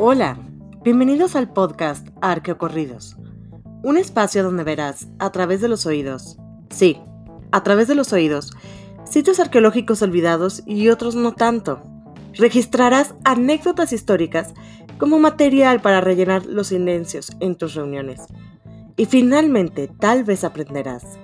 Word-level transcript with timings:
Hola, 0.00 0.38
bienvenidos 0.84 1.34
al 1.34 1.52
podcast 1.52 2.06
Arqueocorridos, 2.20 3.16
un 3.82 3.96
espacio 3.96 4.44
donde 4.44 4.62
verás 4.62 5.08
a 5.18 5.32
través 5.32 5.60
de 5.60 5.66
los 5.66 5.86
oídos, 5.86 6.38
sí, 6.70 7.00
a 7.50 7.64
través 7.64 7.88
de 7.88 7.96
los 7.96 8.12
oídos, 8.12 8.52
sitios 9.02 9.40
arqueológicos 9.40 10.00
olvidados 10.00 10.62
y 10.66 10.88
otros 10.90 11.16
no 11.16 11.32
tanto. 11.32 11.82
Registrarás 12.34 13.16
anécdotas 13.24 13.92
históricas 13.92 14.54
como 14.98 15.18
material 15.18 15.82
para 15.82 16.00
rellenar 16.00 16.46
los 16.46 16.68
silencios 16.68 17.32
en 17.40 17.56
tus 17.56 17.74
reuniones. 17.74 18.20
Y 18.96 19.06
finalmente, 19.06 19.88
tal 19.88 20.22
vez 20.22 20.44
aprenderás, 20.44 21.18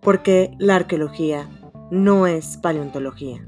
porque 0.00 0.52
la 0.60 0.76
arqueología 0.76 1.50
no 1.90 2.28
es 2.28 2.58
paleontología. 2.58 3.44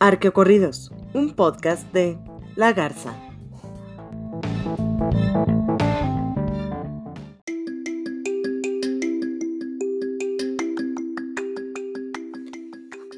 Arqueocorridos, 0.00 0.92
un 1.14 1.32
podcast 1.32 1.90
de 1.94 2.18
La 2.56 2.72
Garza. 2.72 3.14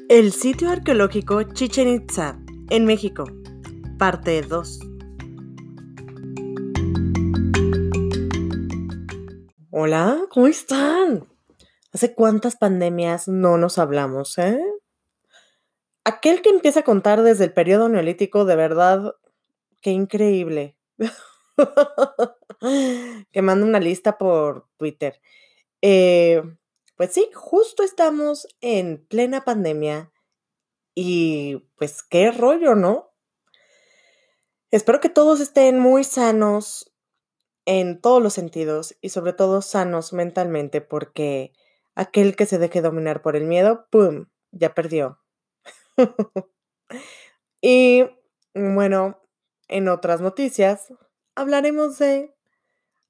El 0.09 0.33
sitio 0.33 0.69
arqueológico 0.69 1.43
Chichen 1.43 1.87
Itza, 1.87 2.37
en 2.69 2.83
México, 2.83 3.23
parte 3.97 4.41
2. 4.41 4.79
Hola, 9.71 10.17
¿cómo 10.31 10.47
están? 10.47 11.29
¿Hace 11.93 12.13
cuántas 12.13 12.57
pandemias 12.57 13.29
no 13.29 13.57
nos 13.57 13.77
hablamos, 13.77 14.37
eh? 14.37 14.61
Aquel 16.03 16.41
que 16.41 16.49
empieza 16.49 16.81
a 16.81 16.83
contar 16.83 17.23
desde 17.23 17.45
el 17.45 17.53
periodo 17.53 17.87
neolítico, 17.87 18.43
de 18.43 18.57
verdad, 18.57 19.13
qué 19.81 19.91
increíble. 19.91 20.77
que 23.31 23.41
manda 23.41 23.65
una 23.65 23.79
lista 23.79 24.17
por 24.17 24.67
Twitter. 24.77 25.21
Eh, 25.81 26.41
pues 26.95 27.13
sí, 27.13 27.29
justo 27.33 27.83
estamos 27.83 28.47
en 28.61 29.05
plena 29.07 29.45
pandemia 29.45 30.11
y 30.93 31.65
pues 31.77 32.03
qué 32.03 32.31
rollo, 32.31 32.75
¿no? 32.75 33.11
Espero 34.71 34.99
que 34.99 35.09
todos 35.09 35.39
estén 35.39 35.79
muy 35.79 36.03
sanos 36.03 36.91
en 37.65 38.01
todos 38.01 38.21
los 38.21 38.33
sentidos 38.33 38.95
y 39.01 39.09
sobre 39.09 39.33
todo 39.33 39.61
sanos 39.61 40.13
mentalmente 40.13 40.81
porque 40.81 41.53
aquel 41.95 42.35
que 42.35 42.45
se 42.45 42.57
deje 42.57 42.81
dominar 42.81 43.21
por 43.21 43.35
el 43.35 43.45
miedo, 43.45 43.87
¡pum!, 43.89 44.27
ya 44.51 44.73
perdió. 44.73 45.19
y 47.61 48.05
bueno, 48.53 49.21
en 49.69 49.87
otras 49.87 50.19
noticias 50.19 50.93
hablaremos 51.35 51.97
de 51.99 52.35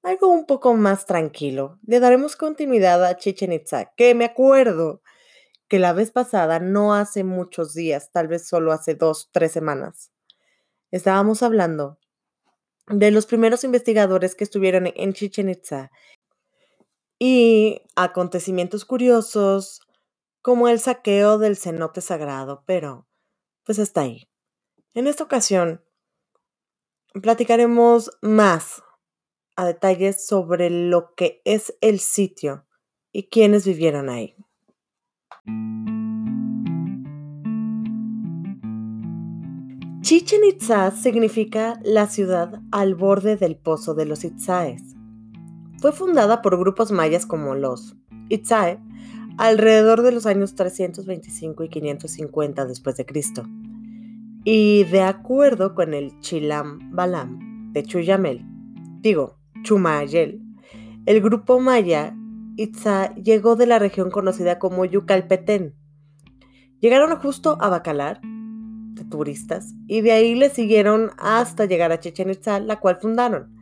algo 0.03 0.27
un 0.27 0.45
poco 0.45 0.75
más 0.75 1.05
tranquilo. 1.05 1.79
Le 1.85 1.99
daremos 1.99 2.35
continuidad 2.35 3.03
a 3.03 3.17
Chichen 3.17 3.51
Itza, 3.51 3.91
que 3.95 4.13
me 4.13 4.25
acuerdo 4.25 5.01
que 5.67 5.79
la 5.79 5.93
vez 5.93 6.11
pasada, 6.11 6.59
no 6.59 6.93
hace 6.93 7.23
muchos 7.23 7.73
días, 7.73 8.11
tal 8.11 8.27
vez 8.27 8.47
solo 8.47 8.71
hace 8.71 8.95
dos, 8.95 9.29
tres 9.31 9.51
semanas, 9.51 10.11
estábamos 10.91 11.43
hablando 11.43 11.99
de 12.87 13.11
los 13.11 13.27
primeros 13.27 13.63
investigadores 13.63 14.33
que 14.33 14.43
estuvieron 14.43 14.91
en 14.95 15.13
Chichen 15.13 15.49
Itza 15.49 15.91
y 17.19 17.83
acontecimientos 17.95 18.83
curiosos 18.85 19.81
como 20.41 20.69
el 20.69 20.79
saqueo 20.79 21.37
del 21.37 21.55
cenote 21.55 22.01
sagrado, 22.01 22.63
pero 22.65 23.07
pues 23.63 23.77
está 23.77 24.01
ahí. 24.01 24.27
En 24.95 25.05
esta 25.05 25.23
ocasión 25.23 25.83
platicaremos 27.21 28.11
más 28.21 28.83
a 29.55 29.65
detalles 29.65 30.25
sobre 30.25 30.69
lo 30.69 31.13
que 31.15 31.41
es 31.45 31.75
el 31.81 31.99
sitio 31.99 32.65
y 33.11 33.29
quiénes 33.29 33.65
vivieron 33.65 34.09
ahí. 34.09 34.35
Chichen 40.01 40.43
Itza 40.43 40.91
significa 40.91 41.79
la 41.83 42.07
ciudad 42.07 42.61
al 42.71 42.95
borde 42.95 43.35
del 43.35 43.57
pozo 43.57 43.93
de 43.93 44.05
los 44.05 44.23
Itzaes. 44.23 44.81
Fue 45.79 45.91
fundada 45.91 46.41
por 46.41 46.57
grupos 46.57 46.91
mayas 46.91 47.25
como 47.25 47.53
los 47.53 47.95
Itzae 48.29 48.79
alrededor 49.37 50.01
de 50.01 50.11
los 50.11 50.25
años 50.25 50.55
325 50.55 51.63
y 51.63 51.69
550 51.69 52.65
después 52.65 52.97
de 52.97 53.05
Cristo. 53.05 53.45
Y 54.43 54.85
de 54.85 55.01
acuerdo 55.01 55.75
con 55.75 55.93
el 55.93 56.17
Chilam 56.21 56.91
Balam 56.91 57.73
de 57.73 57.83
Chuyamel, 57.83 58.45
digo, 59.01 59.37
Chumayel, 59.63 60.41
el 61.05 61.21
grupo 61.21 61.59
maya 61.59 62.15
Itza 62.55 63.13
llegó 63.15 63.55
de 63.55 63.65
la 63.65 63.79
región 63.79 64.11
conocida 64.11 64.59
como 64.59 64.85
Yucalpetén. 64.85 65.75
Llegaron 66.79 67.17
justo 67.17 67.57
a 67.59 67.69
Bacalar, 67.69 68.21
de 68.21 69.03
turistas, 69.05 69.73
y 69.87 70.01
de 70.01 70.11
ahí 70.11 70.35
le 70.35 70.49
siguieron 70.49 71.11
hasta 71.17 71.65
llegar 71.65 71.91
a 71.91 71.99
Chichen 71.99 72.29
Itza, 72.29 72.59
la 72.59 72.79
cual 72.79 72.97
fundaron. 73.01 73.55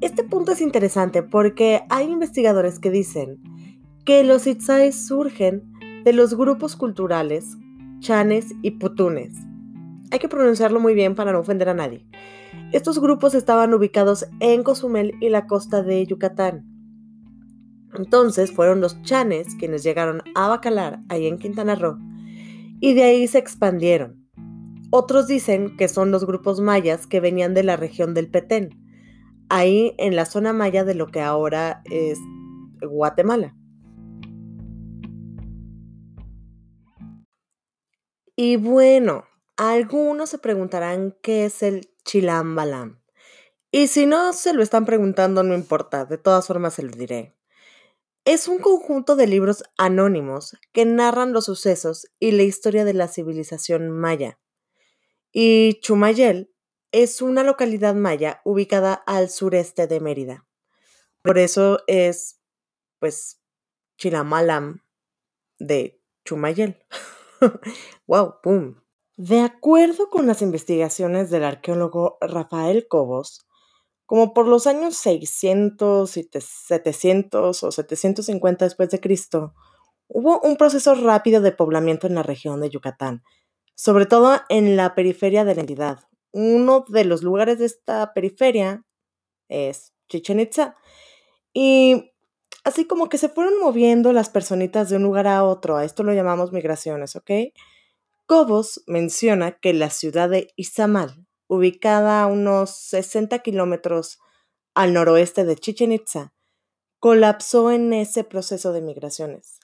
Este 0.00 0.24
punto 0.24 0.52
es 0.52 0.60
interesante 0.60 1.22
porque 1.22 1.82
hay 1.88 2.10
investigadores 2.10 2.78
que 2.78 2.90
dicen 2.90 3.40
que 4.04 4.24
los 4.24 4.46
Itzaes 4.46 5.06
surgen 5.06 5.62
de 6.04 6.12
los 6.12 6.34
grupos 6.34 6.76
culturales 6.76 7.56
chanes 8.00 8.52
y 8.62 8.72
putunes. 8.72 9.32
Hay 10.12 10.18
que 10.18 10.28
pronunciarlo 10.28 10.78
muy 10.78 10.92
bien 10.94 11.14
para 11.14 11.32
no 11.32 11.40
ofender 11.40 11.70
a 11.70 11.74
nadie. 11.74 12.06
Estos 12.70 13.00
grupos 13.00 13.34
estaban 13.34 13.72
ubicados 13.72 14.28
en 14.40 14.62
Cozumel 14.62 15.14
y 15.22 15.30
la 15.30 15.46
costa 15.46 15.82
de 15.82 16.06
Yucatán. 16.06 16.66
Entonces 17.94 18.52
fueron 18.52 18.82
los 18.82 19.00
chanes 19.00 19.54
quienes 19.58 19.82
llegaron 19.82 20.22
a 20.34 20.48
Bacalar, 20.48 21.00
ahí 21.08 21.26
en 21.26 21.38
Quintana 21.38 21.76
Roo, 21.76 21.96
y 22.78 22.92
de 22.92 23.04
ahí 23.04 23.26
se 23.26 23.38
expandieron. 23.38 24.28
Otros 24.90 25.28
dicen 25.28 25.78
que 25.78 25.88
son 25.88 26.10
los 26.10 26.26
grupos 26.26 26.60
mayas 26.60 27.06
que 27.06 27.20
venían 27.20 27.54
de 27.54 27.62
la 27.62 27.76
región 27.76 28.12
del 28.12 28.28
Petén, 28.28 28.68
ahí 29.48 29.94
en 29.96 30.14
la 30.14 30.26
zona 30.26 30.52
maya 30.52 30.84
de 30.84 30.94
lo 30.94 31.06
que 31.06 31.22
ahora 31.22 31.80
es 31.90 32.18
Guatemala. 32.82 33.56
Y 38.36 38.56
bueno, 38.56 39.24
algunos 39.56 40.30
se 40.30 40.38
preguntarán 40.38 41.16
qué 41.22 41.44
es 41.44 41.62
el 41.62 41.90
Chilambalam. 42.04 43.02
Y 43.70 43.86
si 43.86 44.06
no 44.06 44.32
se 44.32 44.52
lo 44.52 44.62
están 44.62 44.84
preguntando, 44.84 45.42
no 45.42 45.54
importa, 45.54 46.04
de 46.04 46.18
todas 46.18 46.46
formas 46.46 46.74
se 46.74 46.82
lo 46.82 46.90
diré. 46.90 47.34
Es 48.24 48.46
un 48.46 48.58
conjunto 48.58 49.16
de 49.16 49.26
libros 49.26 49.64
anónimos 49.78 50.56
que 50.72 50.84
narran 50.84 51.32
los 51.32 51.46
sucesos 51.46 52.06
y 52.20 52.32
la 52.32 52.42
historia 52.42 52.84
de 52.84 52.94
la 52.94 53.08
civilización 53.08 53.90
maya. 53.90 54.38
Y 55.32 55.80
Chumayel 55.80 56.54
es 56.92 57.22
una 57.22 57.42
localidad 57.42 57.94
maya 57.94 58.42
ubicada 58.44 58.92
al 58.94 59.30
sureste 59.30 59.86
de 59.86 60.00
Mérida. 60.00 60.46
Por 61.22 61.38
eso 61.38 61.78
es, 61.86 62.40
pues, 62.98 63.40
Chilamalam 63.96 64.84
de 65.58 66.00
Chumayel. 66.24 66.76
wow, 68.06 68.34
¡pum! 68.42 68.81
De 69.16 69.40
acuerdo 69.40 70.08
con 70.08 70.26
las 70.26 70.40
investigaciones 70.40 71.30
del 71.30 71.44
arqueólogo 71.44 72.16
Rafael 72.20 72.88
Cobos, 72.88 73.46
como 74.06 74.32
por 74.32 74.46
los 74.46 74.66
años 74.66 74.96
600 74.96 76.10
700 76.10 77.62
o 77.62 77.72
750 77.72 78.64
después 78.64 78.90
de 78.90 79.00
Cristo, 79.00 79.54
hubo 80.08 80.40
un 80.40 80.56
proceso 80.56 80.94
rápido 80.94 81.42
de 81.42 81.52
poblamiento 81.52 82.06
en 82.06 82.14
la 82.14 82.22
región 82.22 82.60
de 82.60 82.70
Yucatán, 82.70 83.22
sobre 83.74 84.06
todo 84.06 84.40
en 84.48 84.76
la 84.76 84.94
periferia 84.94 85.44
de 85.44 85.54
la 85.54 85.60
entidad. 85.60 86.00
Uno 86.32 86.84
de 86.88 87.04
los 87.04 87.22
lugares 87.22 87.58
de 87.58 87.66
esta 87.66 88.14
periferia 88.14 88.84
es 89.48 89.92
Chichen 90.08 90.40
Itza. 90.40 90.76
Y 91.52 92.12
así 92.64 92.86
como 92.86 93.08
que 93.10 93.18
se 93.18 93.28
fueron 93.28 93.58
moviendo 93.60 94.12
las 94.12 94.30
personitas 94.30 94.88
de 94.88 94.96
un 94.96 95.02
lugar 95.02 95.26
a 95.26 95.44
otro, 95.44 95.76
a 95.76 95.84
esto 95.84 96.02
lo 96.02 96.14
llamamos 96.14 96.52
migraciones, 96.52 97.16
¿ok? 97.16 97.30
Cobos 98.32 98.82
menciona 98.86 99.58
que 99.58 99.74
la 99.74 99.90
ciudad 99.90 100.30
de 100.30 100.54
Izamal, 100.56 101.26
ubicada 101.48 102.22
a 102.22 102.26
unos 102.26 102.70
60 102.70 103.40
kilómetros 103.40 104.20
al 104.72 104.94
noroeste 104.94 105.44
de 105.44 105.54
Chichen 105.54 105.92
Itza, 105.92 106.32
colapsó 106.98 107.70
en 107.70 107.92
ese 107.92 108.24
proceso 108.24 108.72
de 108.72 108.80
migraciones, 108.80 109.60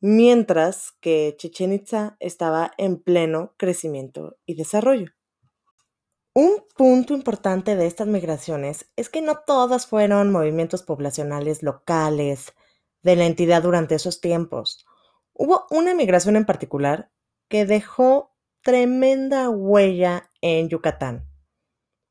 mientras 0.00 0.92
que 1.02 1.34
Chichen 1.36 1.74
Itza 1.74 2.16
estaba 2.18 2.72
en 2.78 3.02
pleno 3.02 3.52
crecimiento 3.58 4.38
y 4.46 4.54
desarrollo. 4.54 5.12
Un 6.32 6.64
punto 6.74 7.12
importante 7.12 7.76
de 7.76 7.86
estas 7.86 8.06
migraciones 8.06 8.90
es 8.96 9.10
que 9.10 9.20
no 9.20 9.40
todas 9.46 9.86
fueron 9.86 10.32
movimientos 10.32 10.82
poblacionales 10.82 11.62
locales 11.62 12.54
de 13.02 13.14
la 13.14 13.26
entidad 13.26 13.62
durante 13.62 13.94
esos 13.94 14.22
tiempos. 14.22 14.86
Hubo 15.34 15.66
una 15.68 15.94
migración 15.94 16.36
en 16.36 16.46
particular 16.46 17.10
que 17.48 17.66
dejó 17.66 18.36
tremenda 18.62 19.48
huella 19.48 20.30
en 20.40 20.68
Yucatán. 20.68 21.28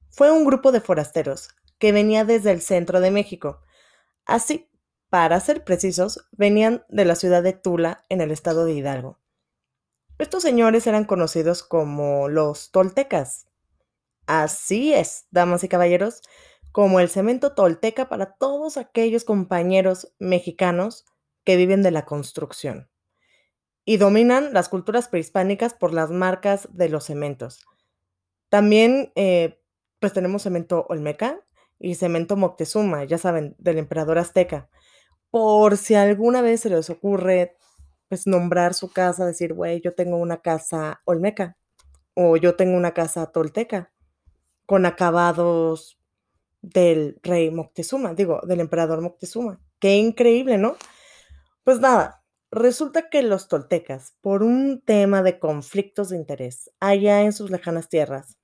fue 0.10 0.32
un 0.32 0.46
grupo 0.46 0.72
de 0.72 0.80
forasteros 0.80 1.50
que 1.78 1.92
venía 1.92 2.24
desde 2.24 2.52
el 2.52 2.62
centro 2.62 3.02
de 3.02 3.12
México. 3.12 3.60
Así, 4.26 4.70
para 5.10 5.38
ser 5.42 5.66
precisos, 5.66 6.30
venían 6.32 6.86
de 6.88 7.04
la 7.04 7.16
ciudad 7.16 7.44
de 7.44 7.52
Tula, 7.52 8.06
en 8.08 8.22
el 8.22 8.32
estado 8.32 8.64
de 8.64 8.74
Hidalgo. 8.74 9.20
Estos 10.18 10.44
señores 10.44 10.88
eran 10.88 11.04
conocidos 11.04 11.64
como 11.64 12.30
los 12.30 12.72
toltecas. 12.72 13.48
Así 14.26 14.94
es, 14.94 15.28
damas 15.32 15.66
y 15.66 15.68
caballeros, 15.68 16.22
como 16.72 17.02
el 17.02 17.10
cemento 17.10 17.54
tolteca 17.54 18.08
para 18.08 18.36
todos 18.38 18.78
aquellos 18.78 19.26
compañeros 19.26 20.14
mexicanos 20.20 21.04
que 21.44 21.58
viven 21.58 21.84
de 21.84 21.92
la 21.92 22.06
construcción 22.06 22.90
y 23.86 23.98
dominan 23.98 24.54
las 24.54 24.68
culturas 24.68 25.08
prehispánicas 25.08 25.74
por 25.74 25.94
las 25.94 26.10
marcas 26.10 26.68
de 26.72 26.90
los 26.90 27.06
cementos. 27.06 27.64
También, 28.50 29.12
eh, 29.16 29.62
pues 30.00 30.14
tenemos 30.14 30.44
cemento 30.44 30.86
olmeca 30.90 31.40
y 31.80 31.96
cemento 31.96 32.36
Moctezuma, 32.36 33.04
ya 33.04 33.18
saben, 33.18 33.56
del 33.60 33.78
emperador 33.78 34.18
azteca. 34.18 34.70
Por 35.30 35.78
si 35.78 35.96
alguna 35.96 36.42
vez 36.42 36.62
se 36.62 36.70
les 36.70 36.90
ocurre, 36.90 37.56
pues 38.10 38.28
nombrar 38.28 38.74
su 38.74 38.92
casa, 38.92 39.26
decir, 39.26 39.54
güey, 39.54 39.82
yo 39.82 39.94
tengo 39.94 40.18
una 40.18 40.38
casa 40.38 41.02
olmeca 41.06 41.58
o 42.16 42.38
yo 42.38 42.56
tengo 42.56 42.78
una 42.78 42.94
casa 42.94 43.32
tolteca 43.32 43.92
con 44.66 44.86
acabados 44.86 46.00
del 46.62 47.20
rey 47.24 47.52
Moctezuma, 47.52 48.14
digo, 48.14 48.42
del 48.48 48.62
emperador 48.62 49.02
Moctezuma. 49.02 49.60
Qué 49.80 49.98
increíble, 49.98 50.58
¿no? 50.58 50.78
Pues 51.64 51.80
nada, 51.80 52.24
resulta 52.56 53.10
que 53.10 53.22
los 53.22 53.48
toltecas, 53.48 54.16
por 54.22 54.44
un 54.44 54.82
tema 54.82 55.24
de 55.24 55.40
conflictos 55.40 56.10
de 56.10 56.18
interés 56.18 56.72
allá 56.80 57.22
en 57.22 57.34
sus 57.34 57.52
lejanas 57.52 57.90
tierras, 57.90 58.38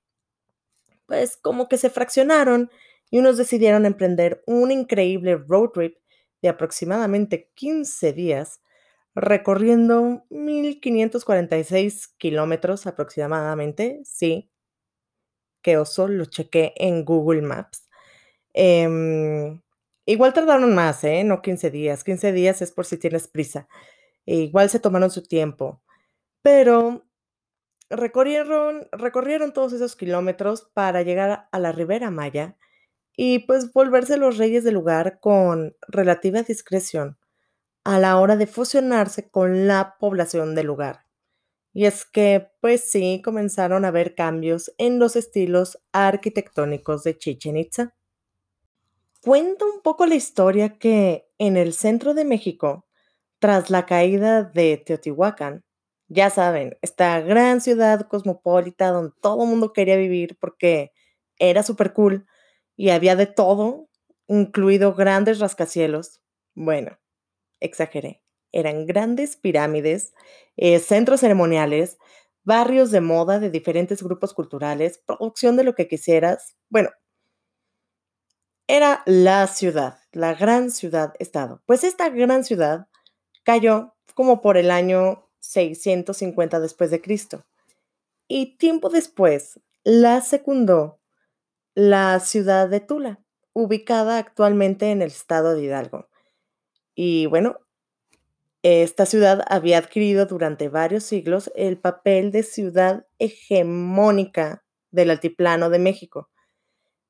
pues 1.06 1.36
como 1.36 1.68
que 1.68 1.78
se 1.78 1.90
fraccionaron 1.90 2.70
y 3.10 3.18
unos 3.18 3.36
decidieron 3.36 3.86
emprender 3.86 4.42
un 4.46 4.70
increíble 4.70 5.36
road 5.36 5.70
trip 5.70 5.98
de 6.40 6.48
aproximadamente 6.48 7.50
15 7.54 8.12
días, 8.12 8.60
recorriendo 9.14 10.24
1546 10.30 12.08
kilómetros 12.18 12.86
aproximadamente, 12.86 14.00
sí, 14.04 14.50
que 15.62 15.76
oso, 15.78 16.08
lo 16.08 16.24
chequé 16.26 16.72
en 16.76 17.04
Google 17.04 17.42
Maps. 17.42 17.88
Em, 18.54 19.62
igual 20.06 20.32
tardaron 20.34 20.74
más, 20.74 21.04
¿eh? 21.04 21.24
No 21.24 21.42
15 21.42 21.70
días. 21.70 22.04
15 22.04 22.32
días 22.32 22.62
es 22.62 22.72
por 22.72 22.86
si 22.86 22.98
tienes 22.98 23.28
prisa. 23.28 23.68
E 24.26 24.36
igual 24.36 24.70
se 24.70 24.80
tomaron 24.80 25.10
su 25.10 25.22
tiempo. 25.22 25.82
Pero 26.42 27.06
recorrieron, 27.90 28.88
recorrieron 28.92 29.52
todos 29.52 29.72
esos 29.72 29.96
kilómetros 29.96 30.70
para 30.74 31.02
llegar 31.02 31.48
a 31.52 31.58
la 31.58 31.72
Ribera 31.72 32.10
Maya 32.10 32.56
y 33.16 33.40
pues 33.40 33.72
volverse 33.72 34.16
los 34.16 34.38
reyes 34.38 34.64
del 34.64 34.74
lugar 34.74 35.20
con 35.20 35.76
relativa 35.88 36.42
discreción 36.42 37.18
a 37.84 37.98
la 37.98 38.18
hora 38.18 38.36
de 38.36 38.46
fusionarse 38.46 39.30
con 39.30 39.66
la 39.66 39.96
población 39.98 40.54
del 40.54 40.66
lugar. 40.66 41.06
Y 41.74 41.86
es 41.86 42.04
que, 42.04 42.50
pues 42.60 42.90
sí, 42.90 43.22
comenzaron 43.24 43.84
a 43.84 43.88
haber 43.88 44.14
cambios 44.14 44.72
en 44.78 44.98
los 44.98 45.16
estilos 45.16 45.78
arquitectónicos 45.92 47.02
de 47.04 47.16
Chichen 47.18 47.56
Itza. 47.56 47.94
Cuenta 49.22 49.64
un 49.64 49.80
poco 49.82 50.04
la 50.06 50.14
historia 50.16 50.78
que 50.78 51.28
en 51.38 51.56
el 51.56 51.72
centro 51.72 52.12
de 52.12 52.24
México, 52.24 52.86
tras 53.42 53.70
la 53.70 53.86
caída 53.86 54.44
de 54.44 54.76
Teotihuacán, 54.78 55.64
ya 56.06 56.30
saben, 56.30 56.78
esta 56.80 57.20
gran 57.22 57.60
ciudad 57.60 58.02
cosmopolita 58.08 58.90
donde 58.92 59.12
todo 59.20 59.42
el 59.42 59.50
mundo 59.50 59.72
quería 59.72 59.96
vivir 59.96 60.38
porque 60.40 60.92
era 61.40 61.64
súper 61.64 61.92
cool 61.92 62.24
y 62.76 62.90
había 62.90 63.16
de 63.16 63.26
todo, 63.26 63.88
incluido 64.28 64.94
grandes 64.94 65.40
rascacielos. 65.40 66.20
Bueno, 66.54 67.00
exageré. 67.60 68.22
Eran 68.52 68.86
grandes 68.86 69.36
pirámides, 69.36 70.14
eh, 70.56 70.78
centros 70.78 71.20
ceremoniales, 71.20 71.98
barrios 72.44 72.92
de 72.92 73.00
moda 73.00 73.40
de 73.40 73.50
diferentes 73.50 74.04
grupos 74.04 74.34
culturales, 74.34 75.02
producción 75.04 75.56
de 75.56 75.64
lo 75.64 75.74
que 75.74 75.88
quisieras. 75.88 76.56
Bueno, 76.70 76.90
era 78.68 79.02
la 79.06 79.46
ciudad, 79.48 79.98
la 80.12 80.34
gran 80.34 80.70
ciudad-estado. 80.70 81.62
Pues 81.66 81.84
esta 81.84 82.08
gran 82.10 82.44
ciudad 82.44 82.86
cayó 83.42 83.94
como 84.14 84.40
por 84.40 84.56
el 84.56 84.70
año 84.70 85.28
650 85.40 86.60
después 86.60 86.90
de 86.90 87.00
Cristo. 87.00 87.44
Y 88.28 88.56
tiempo 88.56 88.88
después 88.88 89.60
la 89.84 90.20
secundó 90.20 91.00
la 91.74 92.20
ciudad 92.20 92.68
de 92.68 92.80
Tula, 92.80 93.20
ubicada 93.52 94.18
actualmente 94.18 94.90
en 94.90 95.02
el 95.02 95.08
estado 95.08 95.54
de 95.54 95.64
Hidalgo. 95.64 96.08
Y 96.94 97.26
bueno, 97.26 97.58
esta 98.62 99.06
ciudad 99.06 99.44
había 99.48 99.78
adquirido 99.78 100.26
durante 100.26 100.68
varios 100.68 101.04
siglos 101.04 101.50
el 101.56 101.78
papel 101.78 102.30
de 102.30 102.42
ciudad 102.42 103.06
hegemónica 103.18 104.64
del 104.90 105.10
altiplano 105.10 105.68
de 105.68 105.80
México. 105.80 106.28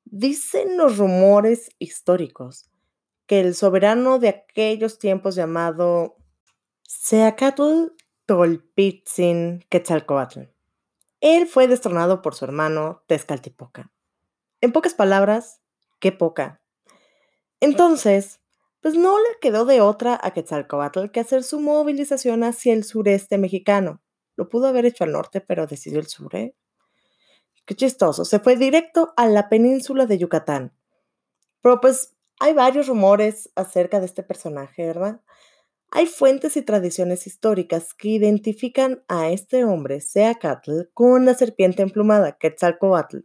Dicen 0.05 0.77
los 0.77 0.97
rumores 0.97 1.69
históricos 1.77 2.69
que 3.27 3.39
el 3.39 3.55
soberano 3.55 4.19
de 4.19 4.29
aquellos 4.29 4.97
tiempos 4.97 5.35
llamado 5.35 6.17
Seacatl 6.95 7.87
Tolpitzin 8.27 9.65
Quetzalcoatl. 9.67 10.41
Él 11.19 11.47
fue 11.47 11.67
destronado 11.67 12.21
por 12.21 12.35
su 12.35 12.45
hermano 12.45 13.03
Tezcaltipoca. 13.07 13.91
En 14.61 14.71
pocas 14.71 14.93
palabras, 14.93 15.59
qué 15.99 16.11
poca. 16.11 16.61
Entonces, 17.59 18.41
pues 18.79 18.95
no 18.95 19.17
le 19.17 19.39
quedó 19.41 19.65
de 19.65 19.81
otra 19.81 20.17
a 20.21 20.31
Quetzalcoatl 20.31 21.07
que 21.07 21.19
hacer 21.19 21.43
su 21.43 21.59
movilización 21.59 22.43
hacia 22.43 22.73
el 22.73 22.83
sureste 22.85 23.37
mexicano. 23.37 24.01
Lo 24.35 24.47
pudo 24.47 24.67
haber 24.67 24.85
hecho 24.85 25.03
al 25.03 25.11
norte, 25.11 25.41
pero 25.41 25.67
decidió 25.67 25.99
el 25.99 26.07
sur, 26.07 26.33
¿eh? 26.35 26.55
Qué 27.65 27.75
chistoso. 27.75 28.23
Se 28.23 28.39
fue 28.39 28.55
directo 28.55 29.13
a 29.17 29.25
la 29.27 29.49
península 29.49 30.05
de 30.05 30.19
Yucatán. 30.19 30.73
Pero 31.61 31.81
pues 31.81 32.15
hay 32.39 32.53
varios 32.53 32.87
rumores 32.87 33.51
acerca 33.55 33.99
de 33.99 34.05
este 34.05 34.21
personaje, 34.21 34.85
¿verdad? 34.85 35.21
Hay 35.95 36.07
fuentes 36.07 36.57
y 36.57 36.63
tradiciones 36.63 37.27
históricas 37.27 37.93
que 37.93 38.09
identifican 38.09 39.03
a 39.07 39.29
este 39.29 39.63
hombre, 39.63 40.01
Seacatl, 40.01 40.89
con 40.93 41.25
la 41.25 41.35
serpiente 41.35 41.83
emplumada, 41.83 42.37
Quetzalcoatl 42.37 43.19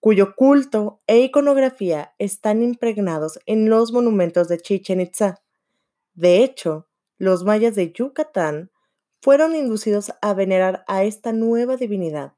cuyo 0.00 0.34
culto 0.36 1.00
e 1.06 1.20
iconografía 1.20 2.14
están 2.18 2.62
impregnados 2.62 3.40
en 3.46 3.68
los 3.68 3.92
monumentos 3.92 4.48
de 4.48 4.58
Chichen 4.58 5.00
Itza. 5.00 5.42
De 6.14 6.42
hecho, 6.44 6.88
los 7.16 7.44
mayas 7.44 7.74
de 7.74 7.92
Yucatán 7.92 8.70
fueron 9.20 9.56
inducidos 9.56 10.12
a 10.22 10.34
venerar 10.34 10.84
a 10.86 11.02
esta 11.02 11.32
nueva 11.32 11.76
divinidad, 11.76 12.34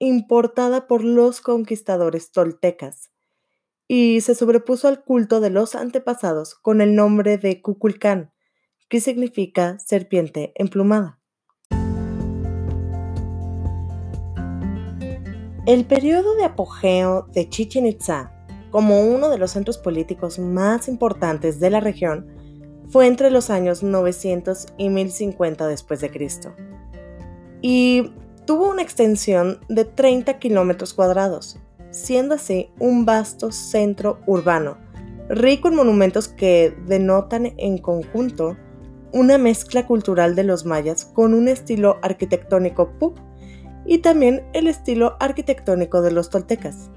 importada 0.00 0.88
por 0.88 1.04
los 1.04 1.40
conquistadores 1.40 2.32
toltecas, 2.32 3.10
y 3.86 4.20
se 4.20 4.34
sobrepuso 4.34 4.88
al 4.88 5.04
culto 5.04 5.40
de 5.40 5.50
los 5.50 5.74
antepasados 5.74 6.56
con 6.56 6.80
el 6.80 6.96
nombre 6.96 7.38
de 7.38 7.62
Cuculcán, 7.62 8.32
que 8.88 9.00
significa 9.00 9.78
serpiente 9.78 10.52
emplumada. 10.54 11.18
El 15.66 15.84
periodo 15.84 16.34
de 16.36 16.44
apogeo 16.44 17.26
de 17.34 17.48
Chichen 17.50 17.84
Itza, 17.84 18.32
como 18.70 19.02
uno 19.02 19.28
de 19.28 19.36
los 19.36 19.50
centros 19.50 19.76
políticos 19.76 20.38
más 20.38 20.88
importantes 20.88 21.60
de 21.60 21.68
la 21.68 21.80
región, 21.80 22.26
fue 22.88 23.06
entre 23.06 23.30
los 23.30 23.50
años 23.50 23.82
900 23.82 24.66
y 24.78 24.88
1050 24.88 25.66
después 25.66 26.00
de 26.00 26.10
Cristo. 26.10 26.54
Y 27.60 28.12
tuvo 28.46 28.70
una 28.70 28.80
extensión 28.80 29.60
de 29.68 29.84
30 29.84 30.38
kilómetros 30.38 30.94
cuadrados, 30.94 31.58
siendo 31.90 32.36
así 32.36 32.70
un 32.78 33.04
vasto 33.04 33.52
centro 33.52 34.20
urbano, 34.26 34.78
rico 35.28 35.68
en 35.68 35.74
monumentos 35.74 36.28
que 36.28 36.74
denotan 36.86 37.52
en 37.58 37.76
conjunto 37.76 38.56
una 39.12 39.38
mezcla 39.38 39.86
cultural 39.86 40.34
de 40.34 40.44
los 40.44 40.64
mayas 40.64 41.04
con 41.04 41.34
un 41.34 41.48
estilo 41.48 41.98
arquitectónico 42.02 42.90
pup 42.98 43.18
y 43.84 43.98
también 43.98 44.44
el 44.52 44.68
estilo 44.68 45.16
arquitectónico 45.20 46.02
de 46.02 46.12
los 46.12 46.30
toltecas. 46.30 46.90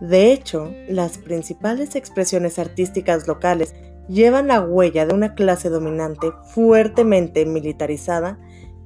De 0.00 0.32
hecho, 0.32 0.72
las 0.88 1.18
principales 1.18 1.96
expresiones 1.96 2.58
artísticas 2.58 3.26
locales 3.26 3.74
llevan 4.08 4.48
la 4.48 4.60
huella 4.60 5.06
de 5.06 5.14
una 5.14 5.34
clase 5.34 5.70
dominante 5.70 6.30
fuertemente 6.54 7.44
militarizada 7.46 8.38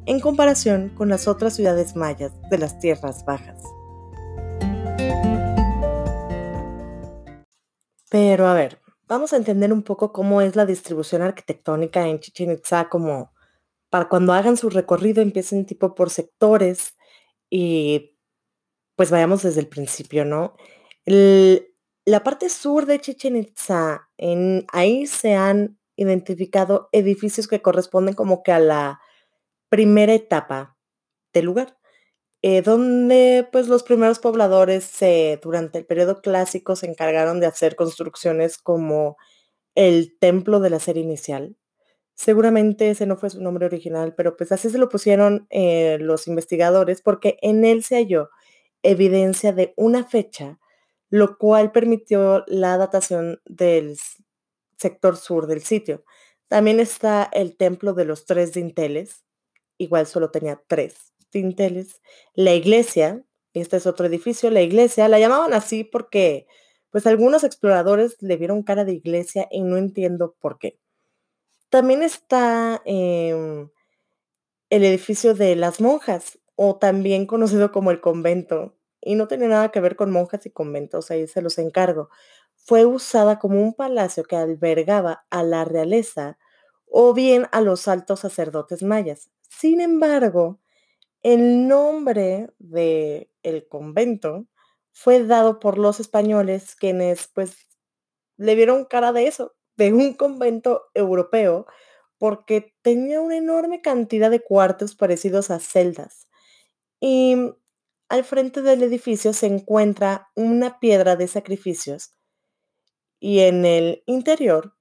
en 0.06 0.20
comparación 0.20 0.90
con 0.90 1.08
las 1.08 1.28
otras 1.28 1.54
ciudades 1.54 1.96
mayas 1.96 2.32
de 2.50 2.58
las 2.58 2.78
tierras 2.78 3.24
bajas. 3.24 3.62
Pero 8.10 8.46
a 8.46 8.54
ver, 8.54 8.81
vamos 9.12 9.34
a 9.34 9.36
entender 9.36 9.74
un 9.74 9.82
poco 9.82 10.10
cómo 10.10 10.40
es 10.40 10.56
la 10.56 10.64
distribución 10.64 11.20
arquitectónica 11.20 12.08
en 12.08 12.18
Chichen 12.18 12.50
Itza, 12.50 12.88
como 12.88 13.34
para 13.90 14.08
cuando 14.08 14.32
hagan 14.32 14.56
su 14.56 14.70
recorrido 14.70 15.20
empiecen 15.20 15.66
tipo 15.66 15.94
por 15.94 16.08
sectores 16.08 16.96
y 17.50 18.16
pues 18.96 19.10
vayamos 19.10 19.42
desde 19.42 19.60
el 19.60 19.68
principio, 19.68 20.24
¿no? 20.24 20.56
la 21.04 22.24
parte 22.24 22.48
sur 22.48 22.86
de 22.86 23.00
Chichen 23.00 23.36
Itza, 23.36 24.08
en, 24.16 24.64
ahí 24.72 25.06
se 25.06 25.34
han 25.34 25.78
identificado 25.96 26.88
edificios 26.92 27.48
que 27.48 27.60
corresponden 27.60 28.14
como 28.14 28.42
que 28.42 28.52
a 28.52 28.60
la 28.60 29.00
primera 29.68 30.14
etapa 30.14 30.78
del 31.34 31.44
lugar, 31.44 31.76
eh, 32.42 32.60
donde 32.62 33.48
pues 33.52 33.68
los 33.68 33.84
primeros 33.84 34.18
pobladores 34.18 34.98
durante 35.42 35.78
el 35.78 35.86
periodo 35.86 36.20
clásico 36.20 36.74
se 36.76 36.86
encargaron 36.86 37.38
de 37.40 37.46
hacer 37.46 37.76
construcciones 37.76 38.58
como 38.58 39.16
el 39.76 40.18
templo 40.18 40.60
de 40.60 40.70
la 40.70 40.80
serie 40.80 41.04
inicial. 41.04 41.56
Seguramente 42.14 42.90
ese 42.90 43.06
no 43.06 43.16
fue 43.16 43.30
su 43.30 43.40
nombre 43.40 43.66
original, 43.66 44.14
pero 44.16 44.36
pues 44.36 44.52
así 44.52 44.70
se 44.70 44.78
lo 44.78 44.88
pusieron 44.88 45.46
eh, 45.50 45.98
los 46.00 46.28
investigadores 46.28 47.02
porque 47.02 47.38
en 47.42 47.64
él 47.64 47.84
se 47.84 47.96
halló 47.96 48.30
evidencia 48.82 49.52
de 49.52 49.74
una 49.76 50.04
fecha, 50.04 50.58
lo 51.10 51.38
cual 51.38 51.72
permitió 51.72 52.44
la 52.48 52.76
datación 52.76 53.40
del 53.46 53.96
sector 54.78 55.16
sur 55.16 55.46
del 55.46 55.62
sitio. 55.62 56.04
También 56.48 56.80
está 56.80 57.28
el 57.32 57.56
templo 57.56 57.94
de 57.94 58.04
los 58.04 58.26
tres 58.26 58.52
dinteles, 58.52 59.24
igual 59.78 60.06
solo 60.06 60.30
tenía 60.30 60.62
tres 60.66 61.11
dinteles. 61.32 62.00
La 62.34 62.54
iglesia, 62.54 63.22
este 63.54 63.78
es 63.78 63.86
otro 63.86 64.06
edificio, 64.06 64.50
la 64.50 64.62
iglesia, 64.62 65.08
la 65.08 65.18
llamaban 65.18 65.54
así 65.54 65.84
porque 65.84 66.46
pues 66.90 67.06
algunos 67.06 67.42
exploradores 67.42 68.16
le 68.20 68.36
vieron 68.36 68.62
cara 68.62 68.84
de 68.84 68.92
iglesia 68.92 69.48
y 69.50 69.62
no 69.62 69.78
entiendo 69.78 70.36
por 70.40 70.58
qué. 70.58 70.78
También 71.70 72.02
está 72.02 72.82
em, 72.84 73.70
el 74.70 74.84
edificio 74.84 75.34
de 75.34 75.56
las 75.56 75.80
monjas, 75.80 76.38
o 76.54 76.76
también 76.76 77.26
conocido 77.26 77.72
como 77.72 77.90
el 77.90 78.00
convento, 78.00 78.76
y 79.00 79.16
no 79.16 79.26
tiene 79.28 79.48
nada 79.48 79.70
que 79.70 79.80
ver 79.80 79.96
con 79.96 80.10
monjas 80.10 80.46
y 80.46 80.50
conventos, 80.50 81.10
ahí 81.10 81.26
se 81.26 81.42
los 81.42 81.58
encargo. 81.58 82.08
Fue 82.54 82.86
usada 82.86 83.38
como 83.38 83.60
un 83.60 83.74
palacio 83.74 84.24
que 84.24 84.36
albergaba 84.36 85.26
a 85.30 85.42
la 85.42 85.64
realeza 85.64 86.38
o 86.86 87.14
bien 87.14 87.48
a 87.52 87.60
los 87.60 87.88
altos 87.88 88.20
sacerdotes 88.20 88.82
mayas. 88.82 89.30
Sin 89.48 89.80
embargo, 89.80 90.60
el 91.22 91.68
nombre 91.68 92.50
de 92.58 93.30
el 93.42 93.68
convento 93.68 94.46
fue 94.92 95.24
dado 95.24 95.60
por 95.60 95.78
los 95.78 96.00
españoles 96.00 96.76
quienes 96.76 97.28
pues 97.28 97.56
le 98.36 98.54
vieron 98.54 98.84
cara 98.84 99.12
de 99.12 99.26
eso, 99.26 99.54
de 99.76 99.92
un 99.92 100.14
convento 100.14 100.84
europeo, 100.94 101.66
porque 102.18 102.74
tenía 102.82 103.20
una 103.20 103.36
enorme 103.36 103.80
cantidad 103.82 104.30
de 104.30 104.42
cuartos 104.42 104.94
parecidos 104.94 105.50
a 105.50 105.60
celdas. 105.60 106.28
Y 107.00 107.36
al 108.08 108.24
frente 108.24 108.62
del 108.62 108.82
edificio 108.82 109.32
se 109.32 109.46
encuentra 109.46 110.30
una 110.36 110.78
piedra 110.80 111.16
de 111.16 111.28
sacrificios 111.28 112.12
y 113.22 113.40
en 113.40 113.64
el 113.64 114.02
interior 114.06 114.76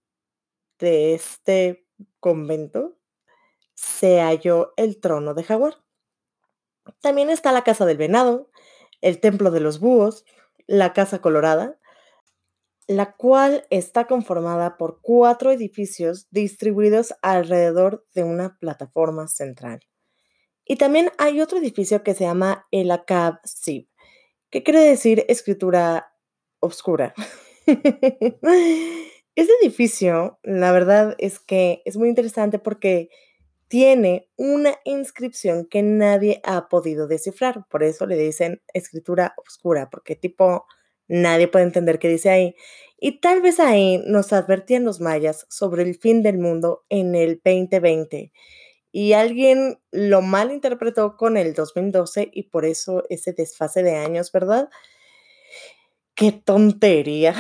de 0.80 1.14
este 1.14 1.88
convento 2.20 2.98
se 3.76 4.20
halló 4.20 4.74
el 4.78 5.00
trono 5.00 5.36
de 5.36 5.44
jaguar. 5.44 5.78
También 7.02 7.30
está 7.30 7.52
la 7.52 7.64
casa 7.64 7.86
del 7.86 7.98
venado, 7.98 8.50
el 9.02 9.20
templo 9.20 9.52
de 9.52 9.60
los 9.60 9.80
búhos, 9.80 10.26
la 10.68 10.94
casa 10.94 11.20
colorada, 11.20 11.78
la 12.88 13.14
cual 13.14 13.66
está 13.70 14.06
conformada 14.06 14.78
por 14.78 15.00
cuatro 15.02 15.52
edificios 15.52 16.28
distribuidos 16.32 17.14
alrededor 17.22 18.06
de 18.14 18.24
una 18.24 18.58
plataforma 18.60 19.28
central. 19.28 19.82
Y 20.66 20.76
también 20.76 21.10
hay 21.18 21.42
otro 21.42 21.58
edificio 21.58 22.04
que 22.04 22.14
se 22.14 22.26
llama 22.26 22.68
el 22.72 22.92
Akab 22.92 23.40
Sib, 23.44 23.88
que 24.50 24.64
quiere 24.64 24.82
decir 24.82 25.26
escritura 25.28 26.14
oscura. 26.60 27.14
este 27.66 29.54
edificio, 29.62 30.40
la 30.44 30.72
verdad 30.72 31.16
es 31.18 31.40
que 31.40 31.82
es 31.86 31.98
muy 31.98 32.10
interesante 32.10 32.60
porque 32.60 33.10
tiene 33.72 34.28
una 34.36 34.76
inscripción 34.84 35.66
que 35.66 35.82
nadie 35.82 36.42
ha 36.44 36.68
podido 36.68 37.08
descifrar. 37.08 37.66
Por 37.70 37.84
eso 37.84 38.06
le 38.06 38.18
dicen 38.18 38.62
escritura 38.74 39.34
oscura, 39.38 39.90
porque 39.90 40.18
tipo 40.18 40.66
nadie 41.08 41.48
puede 41.48 41.64
entender 41.64 41.98
qué 41.98 42.10
dice 42.10 42.32
ahí. 42.32 42.56
Y 43.00 43.22
tal 43.22 43.42
vez 43.42 43.62
ahí 43.62 44.04
nos 44.06 44.34
advertían 44.34 44.84
los 44.84 45.00
mayas 45.00 45.48
sobre 45.50 45.84
el 45.84 45.96
fin 45.96 46.22
del 46.22 46.38
mundo 46.38 46.84
en 46.90 47.16
el 47.16 47.42
2020. 47.46 48.34
Y 48.92 49.14
alguien 49.14 49.80
lo 49.90 50.22
malinterpretó 50.22 51.16
con 51.16 51.38
el 51.38 51.54
2012 51.54 52.30
y 52.30 52.50
por 52.50 52.66
eso 52.66 53.06
ese 53.10 53.32
desfase 53.32 53.84
de 53.84 53.96
años, 53.96 54.34
¿verdad? 54.34 54.70
¡Qué 56.14 56.34
tontería! 56.34 57.36